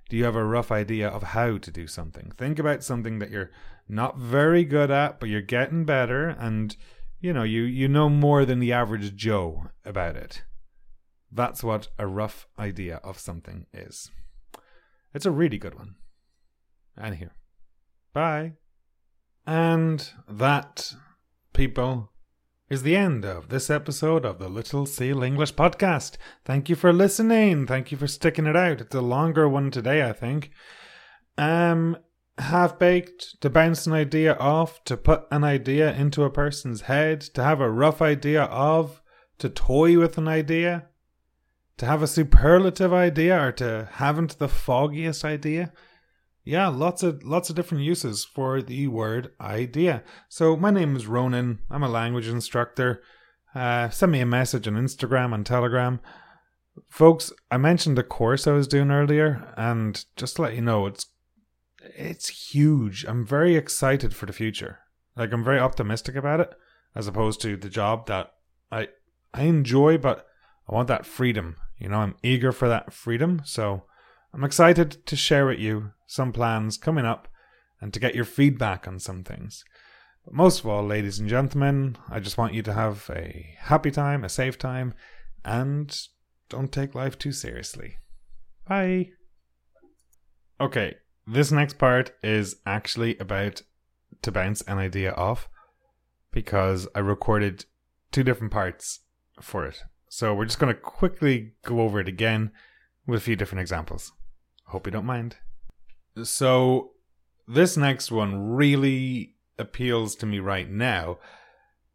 Do 0.10 0.18
you 0.18 0.24
have 0.24 0.36
a 0.36 0.44
rough 0.44 0.72
idea 0.72 1.08
of 1.08 1.22
how 1.22 1.58
to 1.58 1.72
do 1.72 1.86
something? 1.86 2.32
Think 2.38 2.58
about 2.58 2.84
something 2.84 3.20
that 3.20 3.30
you're 3.30 3.52
not 3.88 4.18
very 4.18 4.64
good 4.64 4.90
at, 4.90 5.20
but 5.20 5.30
you're 5.30 5.42
getting 5.42 5.86
better, 5.86 6.28
and 6.30 6.76
you 7.20 7.32
know 7.34 7.44
you 7.44 7.62
you 7.64 7.88
know 7.88 8.10
more 8.10 8.46
than 8.46 8.60
the 8.60 8.74
average 8.74 9.16
Joe 9.16 9.70
about 9.86 10.16
it. 10.16 10.44
That's 11.32 11.64
what 11.64 11.90
a 12.00 12.08
rough 12.08 12.48
idea 12.58 12.98
of 13.04 13.20
something 13.20 13.68
is. 13.72 14.10
It's 15.14 15.28
a 15.28 15.32
really 15.32 15.58
good 15.58 15.76
one. 15.76 15.96
And 16.98 17.16
here. 17.16 17.34
Bye. 18.14 18.54
And 19.50 20.08
that, 20.30 20.94
people, 21.54 22.12
is 22.70 22.84
the 22.84 22.96
end 22.96 23.26
of 23.26 23.50
this 23.50 23.72
episode 23.72 24.24
of 24.24 24.38
the 24.38 24.48
Little 24.48 24.86
Seal 24.86 25.24
English 25.24 25.56
podcast. 25.56 26.18
Thank 26.46 26.70
you 26.70 26.76
for 26.76 26.94
listening. 26.94 27.66
Thank 27.66 27.92
you 27.92 27.98
for 27.98 28.06
sticking 28.06 28.46
it 28.46 28.56
out. 28.56 28.80
It's 28.80 28.94
a 28.94 29.02
longer 29.02 29.50
one 29.50 29.72
today, 29.72 30.08
I 30.08 30.14
think. 30.14 30.52
Um, 31.36 31.98
half 32.38 32.78
baked, 32.78 33.42
to 33.42 33.50
bounce 33.50 33.88
an 33.88 33.94
idea 33.94 34.36
off, 34.36 34.84
to 34.84 34.96
put 34.96 35.24
an 35.32 35.44
idea 35.44 35.96
into 35.96 36.22
a 36.26 36.30
person's 36.30 36.82
head, 36.82 37.22
to 37.34 37.44
have 37.44 37.60
a 37.60 37.72
rough 37.72 38.04
idea 38.04 38.44
of, 38.44 39.02
to 39.40 39.50
toy 39.50 39.98
with 39.98 40.20
an 40.20 40.28
idea, 40.28 40.90
to 41.78 41.88
have 41.88 42.04
a 42.04 42.08
superlative 42.08 42.94
idea, 42.94 43.48
or 43.48 43.52
to 43.54 43.90
haven't 43.94 44.38
the 44.38 44.48
foggiest 44.48 45.26
idea 45.26 45.74
yeah, 46.50 46.68
lots 46.68 47.04
of 47.04 47.24
lots 47.24 47.52
of 47.52 47.56
different 47.56 47.84
uses 47.84 48.26
for 48.26 48.60
the 48.60 48.88
word 48.88 49.32
idea. 49.40 50.04
So 50.30 50.58
my 50.58 50.72
name 50.72 50.96
is 50.96 51.06
Ronan. 51.06 51.60
I'm 51.70 51.84
a 51.84 51.88
language 51.88 52.28
instructor. 52.28 53.04
Uh, 53.54 53.90
send 53.90 54.12
me 54.12 54.20
a 54.20 54.26
message 54.26 54.68
on 54.68 54.74
Instagram 54.74 55.32
and 55.32 55.46
Telegram. 55.46 56.00
Folks, 56.90 57.32
I 57.52 57.58
mentioned 57.58 58.00
the 58.00 58.04
course 58.04 58.48
I 58.48 58.54
was 58.54 58.68
doing 58.68 58.90
earlier, 58.90 59.54
and 59.58 60.04
just 60.16 60.38
to 60.38 60.42
let 60.42 60.56
you 60.56 60.62
know, 60.62 60.88
it's 60.88 61.06
it's 61.96 62.52
huge. 62.52 63.06
I'm 63.08 63.28
very 63.28 63.56
excited 63.56 64.16
for 64.16 64.26
the 64.26 64.34
future. 64.34 64.80
Like 65.16 65.32
I'm 65.32 65.44
very 65.44 65.60
optimistic 65.60 66.16
about 66.16 66.40
it, 66.40 66.52
as 66.96 67.06
opposed 67.06 67.42
to 67.42 67.58
the 67.58 67.70
job 67.70 68.08
that 68.08 68.32
I 68.72 68.88
I 69.36 69.44
enjoy, 69.44 70.00
but 70.00 70.26
I 70.68 70.74
want 70.74 70.88
that 70.88 71.06
freedom. 71.06 71.58
You 71.78 71.90
know, 71.90 72.00
I'm 72.00 72.16
eager 72.24 72.52
for 72.52 72.68
that 72.68 72.92
freedom. 72.92 73.44
So 73.46 73.84
I'm 74.34 74.44
excited 74.44 75.06
to 75.06 75.16
share 75.16 75.46
with 75.46 75.60
you 75.60 75.92
some 76.10 76.34
plans 76.34 76.76
coming 76.76 77.06
up 77.06 77.28
and 77.80 77.94
to 77.94 78.00
get 78.00 78.16
your 78.16 78.26
feedback 78.26 78.88
on 78.88 78.98
some 79.00 79.24
things. 79.24 79.64
But 80.26 80.34
most 80.34 80.60
of 80.60 80.66
all, 80.66 80.84
ladies 80.84 81.20
and 81.20 81.30
gentlemen, 81.30 81.98
I 82.10 82.20
just 82.20 82.36
want 82.36 82.56
you 82.56 82.64
to 82.64 82.74
have 82.74 83.10
a 83.16 83.56
happy 83.60 83.92
time, 83.92 84.24
a 84.24 84.30
safe 84.30 84.58
time, 84.58 84.96
and 85.46 85.96
don't 86.50 86.72
take 86.72 86.96
life 86.96 87.20
too 87.20 87.32
seriously. 87.32 87.98
Bye. 88.68 89.10
Okay, 90.60 90.96
this 91.28 91.52
next 91.52 91.78
part 91.78 92.12
is 92.24 92.56
actually 92.66 93.16
about 93.20 93.62
to 94.24 94.32
bounce 94.32 94.62
an 94.64 94.80
idea 94.80 95.14
off 95.14 95.48
because 96.32 96.88
I 96.96 97.00
recorded 97.00 97.66
two 98.12 98.24
different 98.24 98.52
parts 98.52 99.02
for 99.40 99.64
it. 99.64 99.84
So 100.10 100.34
we're 100.34 100.46
just 100.46 100.60
going 100.60 100.74
to 100.74 100.82
quickly 100.82 101.54
go 101.64 101.82
over 101.82 102.00
it 102.00 102.08
again 102.08 102.50
with 103.06 103.20
a 103.20 103.24
few 103.24 103.36
different 103.36 103.62
examples. 103.62 104.12
I 104.68 104.72
hope 104.72 104.88
you 104.88 104.92
don't 104.92 105.06
mind. 105.06 105.38
So, 106.24 106.92
this 107.48 107.78
next 107.78 108.12
one 108.12 108.52
really 108.52 109.36
appeals 109.58 110.16
to 110.18 110.26
me 110.26 110.40
right 110.40 110.70
now 110.70 111.18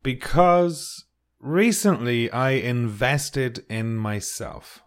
because 0.02 1.04
recently 1.40 2.30
I 2.30 2.50
invested 2.50 3.64
in 3.68 3.96
myself. 3.96 4.82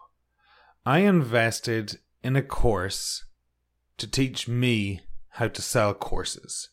I 0.85 0.99
invested 0.99 1.99
in 2.23 2.35
a 2.35 2.41
course 2.41 3.25
to 3.97 4.07
teach 4.07 4.47
me 4.47 5.01
how 5.31 5.47
to 5.47 5.61
sell 5.61 5.93
courses. 5.93 6.69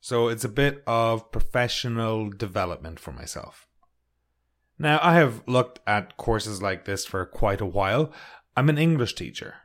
So 0.00 0.28
it's 0.28 0.44
a 0.44 0.48
bit 0.48 0.82
of 0.86 1.30
professional 1.30 2.30
development 2.30 2.98
for 2.98 3.12
myself. 3.12 3.66
Now, 4.78 4.98
I 5.02 5.14
have 5.14 5.42
looked 5.46 5.80
at 5.86 6.16
courses 6.16 6.62
like 6.62 6.86
this 6.86 7.04
for 7.04 7.26
quite 7.26 7.60
a 7.60 7.66
while. 7.66 8.12
I'm 8.56 8.70
an 8.70 8.78
English 8.78 9.14
teacher. 9.14 9.56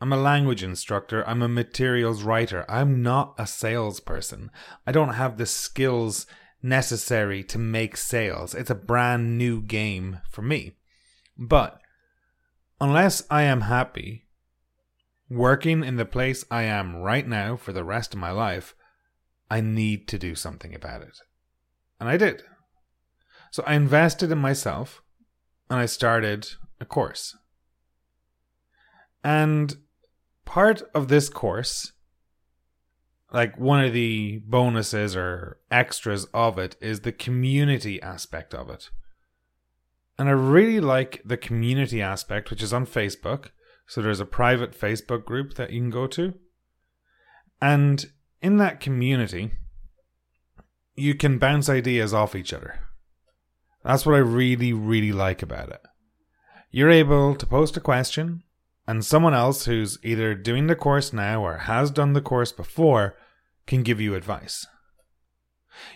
I'm 0.00 0.12
a 0.12 0.16
language 0.16 0.62
instructor. 0.62 1.26
I'm 1.28 1.42
a 1.42 1.48
materials 1.48 2.22
writer. 2.22 2.64
I'm 2.68 3.02
not 3.02 3.34
a 3.36 3.46
salesperson. 3.46 4.50
I 4.86 4.92
don't 4.92 5.14
have 5.14 5.36
the 5.36 5.46
skills 5.46 6.26
necessary 6.62 7.42
to 7.44 7.58
make 7.58 7.96
sales. 7.96 8.54
It's 8.54 8.70
a 8.70 8.74
brand 8.74 9.36
new 9.36 9.60
game 9.60 10.20
for 10.30 10.40
me. 10.42 10.72
But 11.36 11.80
unless 12.80 13.22
I 13.30 13.42
am 13.42 13.62
happy 13.62 14.26
working 15.28 15.84
in 15.84 15.96
the 15.96 16.04
place 16.04 16.44
I 16.50 16.62
am 16.62 16.96
right 16.96 17.26
now 17.26 17.56
for 17.56 17.72
the 17.72 17.84
rest 17.84 18.14
of 18.14 18.20
my 18.20 18.30
life, 18.30 18.74
I 19.50 19.60
need 19.60 20.08
to 20.08 20.18
do 20.18 20.34
something 20.34 20.74
about 20.74 21.02
it. 21.02 21.18
And 21.98 22.08
I 22.08 22.16
did. 22.16 22.42
So 23.50 23.62
I 23.66 23.74
invested 23.74 24.30
in 24.30 24.38
myself 24.38 25.02
and 25.68 25.78
I 25.78 25.86
started 25.86 26.48
a 26.80 26.84
course. 26.84 27.36
And 29.22 29.76
part 30.50 30.82
of 30.96 31.06
this 31.06 31.28
course, 31.28 31.92
like 33.32 33.56
one 33.56 33.84
of 33.84 33.92
the 33.92 34.42
bonuses 34.44 35.14
or 35.14 35.60
extras 35.70 36.24
of 36.34 36.58
it, 36.58 36.74
is 36.80 37.00
the 37.00 37.12
community 37.12 38.02
aspect 38.02 38.52
of 38.52 38.68
it. 38.68 38.90
And 40.18 40.28
I 40.28 40.32
really 40.32 40.80
like 40.80 41.22
the 41.24 41.36
community 41.36 42.02
aspect, 42.02 42.50
which 42.50 42.64
is 42.64 42.72
on 42.72 42.84
Facebook. 42.84 43.50
So 43.86 44.02
there's 44.02 44.18
a 44.18 44.26
private 44.26 44.72
Facebook 44.72 45.24
group 45.24 45.54
that 45.54 45.70
you 45.70 45.82
can 45.82 45.90
go 45.90 46.08
to. 46.08 46.34
And 47.62 48.06
in 48.42 48.56
that 48.56 48.80
community, 48.80 49.52
you 50.96 51.14
can 51.14 51.38
bounce 51.38 51.68
ideas 51.68 52.12
off 52.12 52.34
each 52.34 52.52
other. 52.52 52.80
That's 53.84 54.04
what 54.04 54.16
I 54.16 54.18
really, 54.18 54.72
really 54.72 55.12
like 55.12 55.44
about 55.44 55.68
it. 55.68 55.82
You're 56.72 56.90
able 56.90 57.36
to 57.36 57.46
post 57.46 57.76
a 57.76 57.80
question 57.80 58.42
and 58.90 59.04
someone 59.04 59.34
else 59.34 59.66
who's 59.66 60.00
either 60.02 60.34
doing 60.34 60.66
the 60.66 60.74
course 60.74 61.12
now 61.12 61.44
or 61.44 61.58
has 61.58 61.92
done 61.92 62.12
the 62.12 62.20
course 62.20 62.50
before 62.50 63.16
can 63.64 63.84
give 63.84 64.00
you 64.00 64.16
advice. 64.16 64.66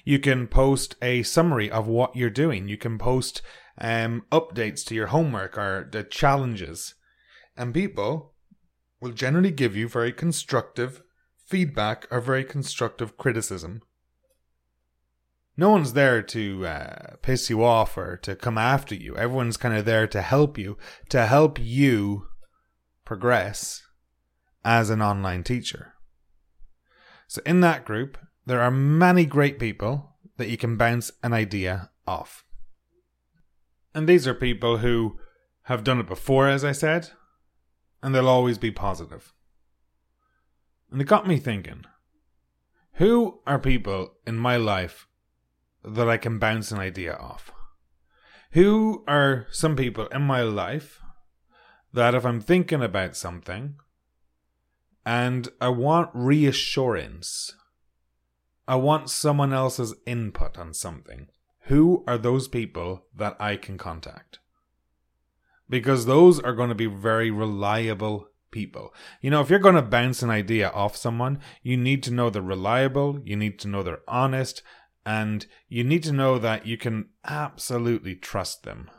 You 0.04 0.20
can 0.20 0.46
post 0.46 0.94
a 1.02 1.24
summary 1.24 1.68
of 1.68 1.88
what 1.88 2.14
you're 2.14 2.30
doing. 2.30 2.68
You 2.68 2.76
can 2.76 2.96
post 2.96 3.42
um, 3.78 4.22
updates 4.30 4.84
to 4.84 4.94
your 4.94 5.08
homework 5.08 5.58
or 5.58 5.88
the 5.90 6.04
challenges. 6.04 6.94
And 7.56 7.74
people 7.74 8.34
will 9.00 9.10
generally 9.10 9.50
give 9.50 9.74
you 9.74 9.88
very 9.88 10.12
constructive 10.12 11.02
feedback 11.44 12.06
or 12.12 12.20
very 12.20 12.44
constructive 12.44 13.16
criticism. 13.16 13.82
No 15.56 15.70
one's 15.70 15.94
there 15.94 16.22
to 16.22 16.64
uh, 16.64 17.16
piss 17.22 17.50
you 17.50 17.64
off 17.64 17.98
or 17.98 18.16
to 18.18 18.36
come 18.36 18.56
after 18.56 18.94
you. 18.94 19.16
Everyone's 19.16 19.56
kind 19.56 19.76
of 19.76 19.84
there 19.84 20.06
to 20.06 20.22
help 20.22 20.56
you, 20.56 20.78
to 21.08 21.26
help 21.26 21.58
you 21.60 22.28
progress 23.04 23.82
as 24.64 24.90
an 24.90 25.02
online 25.02 25.42
teacher. 25.42 25.94
So, 27.26 27.40
in 27.44 27.60
that 27.60 27.84
group, 27.84 28.18
there 28.46 28.60
are 28.60 28.70
many 28.70 29.24
great 29.26 29.58
people 29.58 30.16
that 30.36 30.48
you 30.48 30.56
can 30.56 30.76
bounce 30.76 31.10
an 31.22 31.32
idea 31.32 31.90
off. 32.06 32.44
And 33.94 34.08
these 34.08 34.26
are 34.26 34.34
people 34.34 34.78
who 34.78 35.18
have 35.62 35.84
done 35.84 36.00
it 36.00 36.06
before, 36.06 36.48
as 36.48 36.64
I 36.64 36.72
said, 36.72 37.10
and 38.02 38.14
they'll 38.14 38.28
always 38.28 38.58
be 38.58 38.70
positive. 38.70 39.32
And 40.90 41.00
it 41.00 41.06
got 41.06 41.26
me 41.26 41.38
thinking 41.38 41.84
who 42.94 43.40
are 43.46 43.58
people 43.58 44.12
in 44.24 44.36
my 44.36 44.56
life 44.56 45.08
that 45.82 46.08
I 46.08 46.16
can 46.16 46.38
bounce 46.38 46.70
an 46.70 46.78
idea 46.78 47.14
off? 47.14 47.50
Who 48.52 49.04
are 49.08 49.46
some 49.50 49.74
people 49.74 50.06
in 50.08 50.22
my 50.22 50.42
life 50.42 51.00
that 51.94 52.14
if 52.14 52.26
I'm 52.26 52.40
thinking 52.40 52.82
about 52.82 53.16
something 53.16 53.76
and 55.06 55.48
I 55.60 55.68
want 55.68 56.10
reassurance, 56.12 57.54
I 58.66 58.74
want 58.74 59.10
someone 59.10 59.52
else's 59.52 59.94
input 60.04 60.58
on 60.58 60.74
something, 60.74 61.28
who 61.66 62.02
are 62.08 62.18
those 62.18 62.48
people 62.48 63.06
that 63.14 63.36
I 63.38 63.56
can 63.56 63.78
contact? 63.78 64.40
Because 65.70 66.04
those 66.06 66.40
are 66.40 66.52
going 66.52 66.68
to 66.68 66.74
be 66.74 66.86
very 66.86 67.30
reliable 67.30 68.28
people. 68.50 68.92
You 69.20 69.30
know, 69.30 69.40
if 69.40 69.48
you're 69.48 69.60
going 69.60 69.76
to 69.76 69.82
bounce 69.82 70.20
an 70.22 70.30
idea 70.30 70.70
off 70.70 70.96
someone, 70.96 71.38
you 71.62 71.76
need 71.76 72.02
to 72.02 72.12
know 72.12 72.28
they're 72.28 72.42
reliable, 72.42 73.20
you 73.24 73.36
need 73.36 73.60
to 73.60 73.68
know 73.68 73.84
they're 73.84 74.02
honest, 74.08 74.62
and 75.06 75.46
you 75.68 75.84
need 75.84 76.02
to 76.04 76.12
know 76.12 76.38
that 76.38 76.66
you 76.66 76.76
can 76.76 77.10
absolutely 77.24 78.16
trust 78.16 78.64
them. 78.64 78.90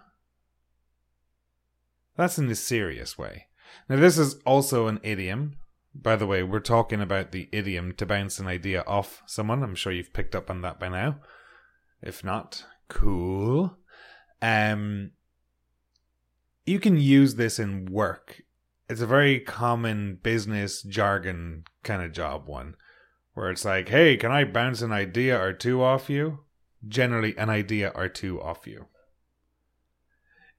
That's 2.17 2.37
in 2.37 2.49
a 2.49 2.55
serious 2.55 3.17
way. 3.17 3.47
Now, 3.89 3.97
this 3.97 4.17
is 4.17 4.35
also 4.45 4.87
an 4.87 4.99
idiom 5.03 5.57
By 5.95 6.17
the 6.17 6.27
way, 6.27 6.43
we're 6.43 6.59
talking 6.59 6.99
about 6.99 7.31
the 7.31 7.47
idiom 7.53 7.93
to 7.93 8.05
bounce 8.05 8.37
an 8.37 8.47
idea 8.47 8.83
off 8.85 9.23
someone. 9.25 9.63
I'm 9.63 9.75
sure 9.75 9.93
you've 9.93 10.13
picked 10.13 10.35
up 10.35 10.49
on 10.49 10.61
that 10.61 10.77
by 10.79 10.89
now. 10.89 11.19
If 12.01 12.23
not, 12.23 12.65
cool. 12.89 13.77
Um, 14.41 15.11
you 16.65 16.79
can 16.79 16.97
use 16.97 17.35
this 17.35 17.59
in 17.59 17.85
work. 17.85 18.41
It's 18.89 19.01
a 19.01 19.07
very 19.07 19.39
common 19.39 20.19
business 20.21 20.81
jargon 20.83 21.63
kind 21.83 22.03
of 22.03 22.11
job 22.11 22.45
one, 22.45 22.75
where 23.33 23.49
it's 23.49 23.65
like, 23.65 23.87
hey, 23.87 24.17
can 24.17 24.31
I 24.31 24.43
bounce 24.43 24.81
an 24.81 24.91
idea 24.91 25.41
or 25.41 25.53
two 25.53 25.81
off 25.81 26.09
you? 26.09 26.39
Generally, 26.85 27.37
an 27.37 27.49
idea 27.49 27.91
or 27.95 28.09
two 28.09 28.41
off 28.41 28.67
you. 28.67 28.87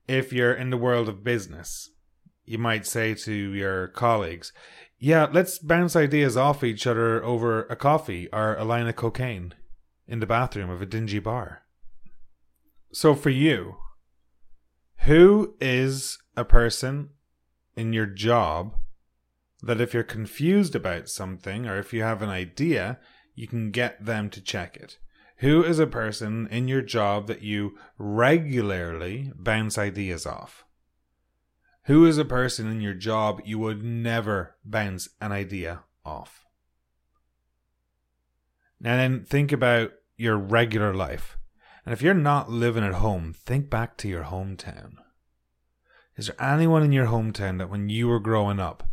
If 0.08 0.32
you're 0.32 0.54
in 0.54 0.70
the 0.70 0.76
world 0.76 1.08
of 1.08 1.24
business, 1.24 1.90
you 2.44 2.58
might 2.58 2.86
say 2.86 3.14
to 3.14 3.32
your 3.32 3.88
colleagues, 3.88 4.52
yeah, 4.98 5.26
let's 5.30 5.58
bounce 5.58 5.94
ideas 5.94 6.36
off 6.36 6.64
each 6.64 6.86
other 6.86 7.22
over 7.22 7.64
a 7.64 7.76
coffee 7.76 8.28
or 8.32 8.56
a 8.56 8.64
line 8.64 8.86
of 8.86 8.96
cocaine 8.96 9.54
in 10.06 10.20
the 10.20 10.26
bathroom 10.26 10.70
of 10.70 10.80
a 10.80 10.86
dingy 10.86 11.18
bar. 11.18 11.62
So, 12.92 13.14
for 13.14 13.30
you, 13.30 13.76
who 15.00 15.54
is 15.60 16.18
a 16.36 16.44
person 16.44 17.10
in 17.76 17.92
your 17.92 18.06
job 18.06 18.76
that 19.62 19.80
if 19.80 19.92
you're 19.92 20.02
confused 20.02 20.74
about 20.74 21.08
something 21.08 21.66
or 21.66 21.78
if 21.78 21.92
you 21.92 22.02
have 22.02 22.22
an 22.22 22.30
idea, 22.30 22.98
you 23.34 23.46
can 23.46 23.70
get 23.70 24.04
them 24.04 24.30
to 24.30 24.40
check 24.40 24.76
it? 24.76 24.98
Who 25.40 25.62
is 25.62 25.78
a 25.78 25.86
person 25.86 26.48
in 26.50 26.66
your 26.66 26.82
job 26.82 27.26
that 27.26 27.42
you 27.42 27.76
regularly 27.98 29.32
bounce 29.36 29.76
ideas 29.76 30.24
off? 30.24 30.64
Who 31.84 32.06
is 32.06 32.16
a 32.18 32.24
person 32.24 32.66
in 32.66 32.80
your 32.80 32.94
job 32.94 33.42
you 33.44 33.58
would 33.58 33.84
never 33.84 34.56
bounce 34.64 35.10
an 35.20 35.32
idea 35.32 35.80
off? 36.04 36.46
Now 38.80 38.96
then 38.96 39.24
think 39.24 39.52
about 39.52 39.92
your 40.16 40.36
regular 40.36 40.94
life. 40.94 41.36
And 41.84 41.92
if 41.92 42.02
you're 42.02 42.14
not 42.14 42.50
living 42.50 42.82
at 42.82 42.94
home, 42.94 43.32
think 43.32 43.70
back 43.70 43.96
to 43.98 44.08
your 44.08 44.24
hometown. 44.24 44.94
Is 46.16 46.26
there 46.28 46.42
anyone 46.42 46.82
in 46.82 46.92
your 46.92 47.06
hometown 47.06 47.58
that 47.58 47.70
when 47.70 47.88
you 47.88 48.08
were 48.08 48.18
growing 48.18 48.58
up, 48.58 48.88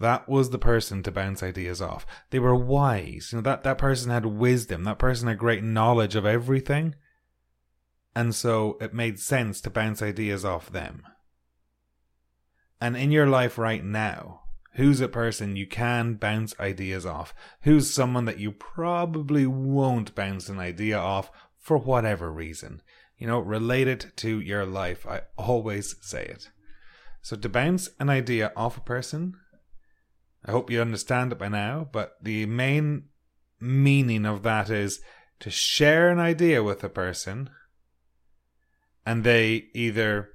that 0.00 0.28
was 0.28 0.50
the 0.50 0.58
person 0.58 1.02
to 1.02 1.10
bounce 1.10 1.42
ideas 1.42 1.82
off? 1.82 2.06
They 2.30 2.38
were 2.38 2.54
wise. 2.54 3.30
You 3.32 3.38
know, 3.38 3.42
that, 3.42 3.64
that 3.64 3.78
person 3.78 4.10
had 4.10 4.26
wisdom. 4.26 4.84
That 4.84 4.98
person 4.98 5.28
had 5.28 5.38
great 5.38 5.64
knowledge 5.64 6.14
of 6.14 6.26
everything. 6.26 6.94
And 8.14 8.34
so 8.34 8.76
it 8.80 8.94
made 8.94 9.18
sense 9.18 9.60
to 9.62 9.70
bounce 9.70 10.02
ideas 10.02 10.44
off 10.44 10.70
them. 10.70 11.02
And 12.80 12.96
in 12.96 13.10
your 13.10 13.26
life 13.26 13.58
right 13.58 13.84
now, 13.84 14.42
who's 14.74 15.00
a 15.00 15.08
person 15.08 15.56
you 15.56 15.66
can 15.66 16.14
bounce 16.14 16.58
ideas 16.60 17.04
off? 17.04 17.34
Who's 17.62 17.92
someone 17.92 18.24
that 18.26 18.38
you 18.38 18.52
probably 18.52 19.46
won't 19.46 20.14
bounce 20.14 20.48
an 20.48 20.58
idea 20.58 20.98
off 20.98 21.30
for 21.58 21.76
whatever 21.76 22.32
reason? 22.32 22.82
You 23.16 23.26
know, 23.26 23.40
relate 23.40 23.88
it 23.88 24.12
to 24.18 24.40
your 24.40 24.64
life. 24.64 25.06
I 25.06 25.22
always 25.36 25.96
say 26.00 26.24
it. 26.24 26.50
So 27.20 27.36
to 27.36 27.48
bounce 27.48 27.90
an 27.98 28.08
idea 28.08 28.52
off 28.56 28.78
a 28.78 28.80
person, 28.80 29.34
I 30.44 30.52
hope 30.52 30.70
you 30.70 30.80
understand 30.80 31.32
it 31.32 31.38
by 31.38 31.48
now, 31.48 31.88
but 31.90 32.12
the 32.22 32.46
main 32.46 33.04
meaning 33.60 34.24
of 34.24 34.42
that 34.44 34.70
is 34.70 35.00
to 35.40 35.50
share 35.50 36.10
an 36.10 36.18
idea 36.18 36.62
with 36.62 36.82
a 36.82 36.88
person 36.88 37.50
and 39.04 39.24
they 39.24 39.68
either 39.74 40.30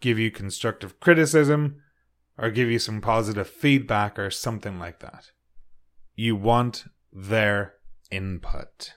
give 0.00 0.18
you 0.18 0.30
constructive 0.30 0.98
criticism 0.98 1.80
or 2.36 2.50
give 2.50 2.70
you 2.70 2.78
some 2.78 3.00
positive 3.00 3.48
feedback 3.48 4.18
or 4.18 4.30
something 4.30 4.78
like 4.78 5.00
that. 5.00 5.30
You 6.14 6.36
want 6.36 6.84
their 7.12 7.74
input. 8.10 8.94